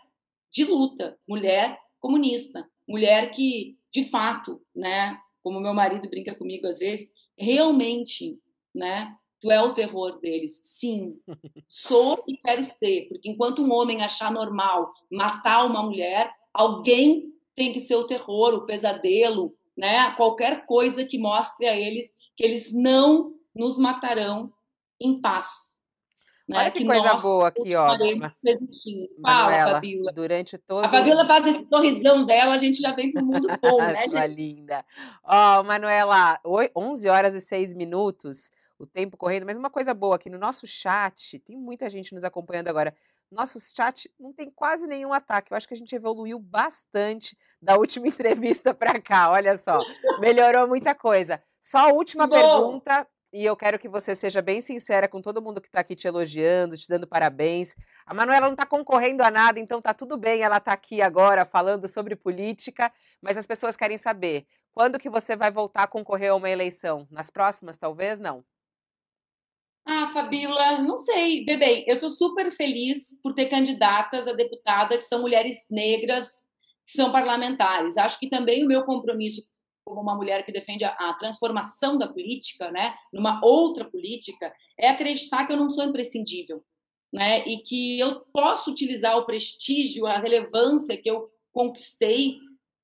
[0.52, 6.80] de luta, mulher comunista, mulher que de fato, né, como meu marido brinca comigo às
[6.80, 8.40] vezes, realmente,
[8.74, 10.62] né, tu é o terror deles.
[10.64, 11.20] Sim,
[11.68, 17.74] sou e quero ser, porque enquanto um homem achar normal matar uma mulher, alguém tem
[17.74, 22.72] que ser o terror, o pesadelo, né, qualquer coisa que mostre a eles que eles
[22.72, 24.54] não nos matarão
[25.02, 25.82] em paz.
[26.48, 27.90] Né, Olha que, que coisa boa aqui, ó.
[29.74, 30.14] Fabiola.
[30.14, 33.82] Durante todo A Fabiola faz esse sorrisão dela, a gente já vem pro mundo bom,
[33.82, 34.28] né, gente?
[34.28, 34.86] linda.
[35.24, 36.40] Ó, Manuela,
[36.76, 40.66] 11 horas e 6 minutos, o tempo correndo, mas uma coisa boa aqui no nosso
[40.68, 42.94] chat, tem muita gente nos acompanhando agora.
[43.32, 45.52] Nosso chat não tem quase nenhum ataque.
[45.52, 49.32] Eu acho que a gente evoluiu bastante da última entrevista para cá.
[49.32, 49.80] Olha só,
[50.20, 51.42] melhorou muita coisa.
[51.62, 55.60] Só a última pergunta e eu quero que você seja bem sincera com todo mundo
[55.60, 57.76] que está aqui te elogiando, te dando parabéns.
[58.06, 61.46] A Manuela não está concorrendo a nada, então tá tudo bem, ela está aqui agora
[61.46, 66.32] falando sobre política, mas as pessoas querem saber quando que você vai voltar a concorrer
[66.32, 67.08] a uma eleição?
[67.12, 68.20] Nas próximas, talvez?
[68.20, 68.46] Não.
[69.90, 71.46] Ah, Fabíola, não sei.
[71.46, 76.46] Bebê, eu sou super feliz por ter candidatas a deputada que são mulheres negras,
[76.86, 77.98] que são parlamentares.
[77.98, 79.42] Acho que também o meu compromisso
[79.86, 84.90] como uma mulher que defende a, a, transformação da política, né, numa outra política, é
[84.90, 86.62] acreditar que eu não sou imprescindível,
[87.14, 92.36] né, e que eu posso utilizar o prestígio, a relevância que eu conquistei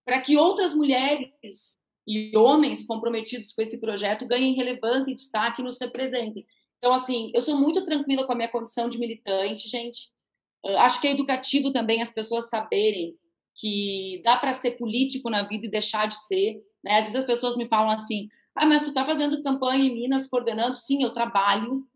[0.05, 1.77] para que outras mulheres
[2.07, 6.45] e homens comprometidos com esse projeto ganhem relevância e destaque e nos representem.
[6.83, 10.11] Então, assim, eu sou muito tranquila com a minha condição de militante, gente.
[10.79, 13.15] Acho que é educativo também as pessoas saberem
[13.55, 16.61] que dá para ser político na vida e deixar de ser.
[16.83, 16.95] Né?
[16.95, 20.27] Às vezes as pessoas me falam assim: ah, mas tu está fazendo campanha em Minas,
[20.27, 20.75] coordenando?
[20.75, 21.87] Sim, eu trabalho,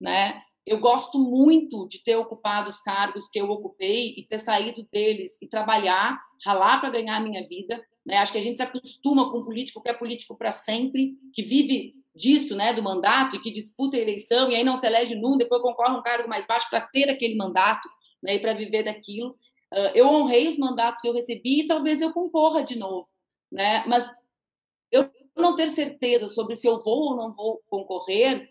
[0.00, 0.40] né?
[0.64, 5.42] Eu gosto muito de ter ocupado os cargos que eu ocupei e ter saído deles
[5.42, 7.84] e trabalhar, ralar para ganhar a minha vida.
[8.06, 8.18] Né?
[8.18, 11.42] Acho que a gente se acostuma com um político que é político para sempre, que
[11.42, 15.14] vive disso, né, do mandato e que disputa a eleição e aí não se elege
[15.14, 17.88] num, depois concorre um cargo mais baixo para ter aquele mandato,
[18.22, 19.36] né, e para viver daquilo.
[19.72, 23.08] Uh, eu honrei os mandatos que eu recebi e talvez eu concorra de novo,
[23.50, 23.84] né?
[23.86, 24.08] Mas
[24.90, 28.48] eu não ter certeza sobre se eu vou ou não vou concorrer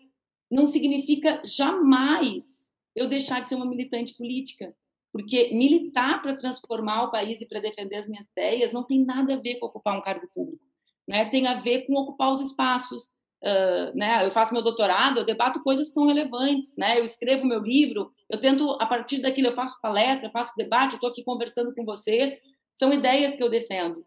[0.50, 4.74] não significa jamais eu deixar de ser uma militante política.
[5.12, 9.34] Porque militar para transformar o país e para defender as minhas ideias não tem nada
[9.34, 10.62] a ver com ocupar um cargo público.
[11.08, 11.24] Né?
[11.26, 13.14] Tem a ver com ocupar os espaços.
[13.46, 14.26] Uh, né?
[14.26, 16.76] Eu faço meu doutorado, eu debato coisas que são relevantes.
[16.76, 16.98] Né?
[16.98, 21.10] Eu escrevo meu livro, eu tento, a partir daquilo, eu faço palestra, faço debate, estou
[21.10, 22.36] aqui conversando com vocês.
[22.74, 24.04] São ideias que eu defendo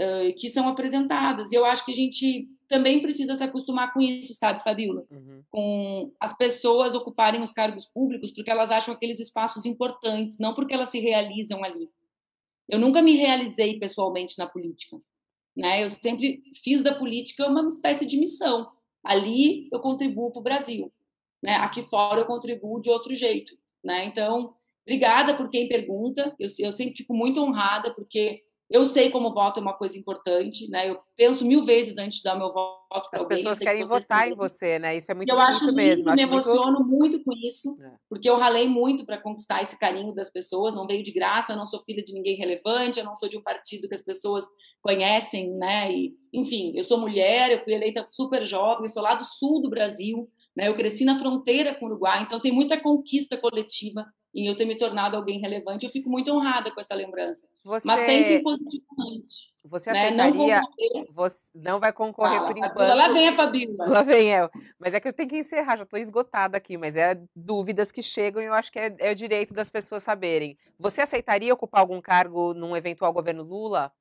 [0.00, 1.52] uh, que são apresentadas.
[1.52, 5.04] E eu acho que a gente também precisa se acostumar com isso, sabe, Fabiola?
[5.10, 5.42] Uhum.
[5.50, 10.74] Com as pessoas ocuparem os cargos públicos porque elas acham aqueles espaços importantes, não porque
[10.74, 11.88] elas se realizam ali.
[12.68, 14.96] Eu nunca me realizei pessoalmente na política.
[15.56, 15.82] Né?
[15.82, 18.70] Eu sempre fiz da política uma espécie de missão.
[19.02, 20.92] Ali eu contribuo para o Brasil.
[21.42, 21.54] Né?
[21.56, 23.56] Aqui fora eu contribuo de outro jeito.
[23.82, 24.06] Né?
[24.06, 24.54] Então,
[24.86, 26.34] obrigada por quem pergunta.
[26.38, 30.68] Eu, eu sempre fico muito honrada, porque eu sei como voto é uma coisa importante,
[30.70, 30.88] né?
[30.88, 33.20] Eu penso mil vezes antes de dar meu voto para alguém.
[33.20, 34.96] As pessoas querem votar em você, né?
[34.96, 36.08] Isso é muito eu acho mesmo.
[36.08, 37.22] Eu me emociono muito...
[37.22, 37.92] com isso, é.
[38.08, 40.74] porque eu ralei muito para conquistar esse carinho das pessoas.
[40.74, 43.36] Não veio de graça, eu não sou filha de ninguém relevante, eu não sou de
[43.36, 44.46] um partido que as pessoas
[44.80, 45.92] conhecem, né?
[45.92, 49.70] E, enfim, eu sou mulher, eu fui eleita super jovem, sou lá do sul do
[49.70, 50.68] Brasil, né?
[50.68, 54.64] Eu cresci na fronteira com o Uruguai, então tem muita conquista coletiva em eu ter
[54.64, 55.86] me tornado alguém relevante.
[55.86, 57.46] Eu fico muito honrada com essa lembrança.
[57.62, 57.86] Você...
[57.86, 59.54] Mas pense positivamente.
[59.64, 60.56] Você aceitaria?
[60.56, 60.62] Né?
[60.92, 62.96] Não, você não vai concorrer Fala, por enquanto.
[62.96, 63.88] Lá vem a Fabíola.
[63.88, 64.50] Lá vem eu.
[64.78, 66.76] Mas é que eu tenho que encerrar, já estou esgotada aqui.
[66.76, 70.02] Mas é dúvidas que chegam e eu acho que é, é o direito das pessoas
[70.02, 70.58] saberem.
[70.78, 73.92] Você aceitaria ocupar algum cargo num eventual governo Lula?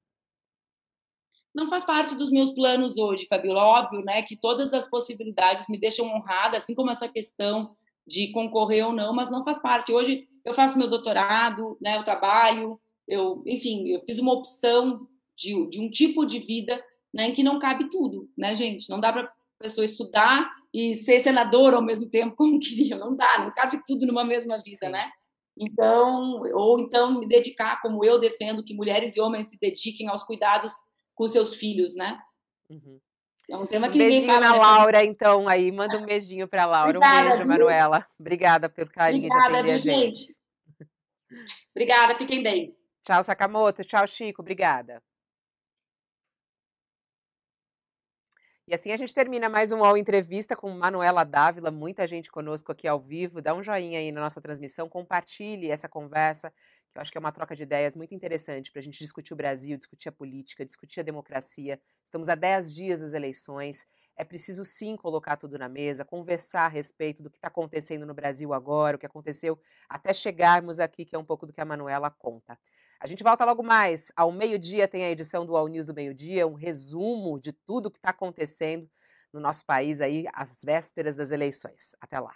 [1.54, 3.62] Não faz parte dos meus planos hoje, Fabiola.
[3.62, 7.76] Óbvio, né, que todas as possibilidades me deixam honrada, assim como essa questão
[8.06, 9.93] de concorrer ou não, mas não faz parte.
[9.93, 15.70] Hoje eu faço meu doutorado, né, eu trabalho, eu, enfim, eu fiz uma opção de,
[15.70, 16.84] de um tipo de vida
[17.14, 18.89] né, em que não cabe tudo, né, gente?
[18.89, 23.39] Não dá para pessoa estudar e ser senadora ao mesmo tempo como queria, não dá,
[23.39, 25.10] não cabe tudo numa mesma vida, né?
[25.58, 30.24] Então, ou então me dedicar como eu defendo que mulheres e homens se dediquem aos
[30.24, 30.74] cuidados
[31.13, 32.19] com seus filhos, né?
[32.69, 32.99] Uhum.
[33.49, 34.59] É um tema que um beijinho fala, na né?
[34.59, 35.71] Laura, então, aí.
[35.71, 36.97] Manda um beijinho para Laura.
[36.97, 37.47] Obrigada, um beijo, viu?
[37.47, 38.07] Manuela.
[38.19, 40.19] Obrigada pelo carinho Obrigada, de atender a gente.
[40.19, 40.37] gente.
[41.71, 42.77] Obrigada, fiquem bem.
[43.01, 43.83] Tchau, Sakamoto.
[43.83, 44.41] Tchau, Chico.
[44.41, 45.03] Obrigada.
[48.65, 52.71] E assim a gente termina mais um UOL Entrevista com Manuela Dávila, muita gente conosco
[52.71, 53.41] aqui ao vivo.
[53.41, 56.53] Dá um joinha aí na nossa transmissão, compartilhe essa conversa,
[56.95, 59.36] eu acho que é uma troca de ideias muito interessante para a gente discutir o
[59.36, 61.79] Brasil, discutir a política, discutir a democracia.
[62.05, 63.87] Estamos a 10 dias das eleições.
[64.15, 68.13] É preciso sim colocar tudo na mesa, conversar a respeito do que está acontecendo no
[68.13, 69.59] Brasil agora, o que aconteceu
[69.89, 72.57] até chegarmos aqui, que é um pouco do que a Manuela conta.
[72.99, 74.11] A gente volta logo mais.
[74.15, 77.91] Ao meio-dia tem a edição do All News do meio-dia, um resumo de tudo o
[77.91, 78.87] que está acontecendo
[79.33, 81.95] no nosso país aí às vésperas das eleições.
[81.99, 82.36] Até lá.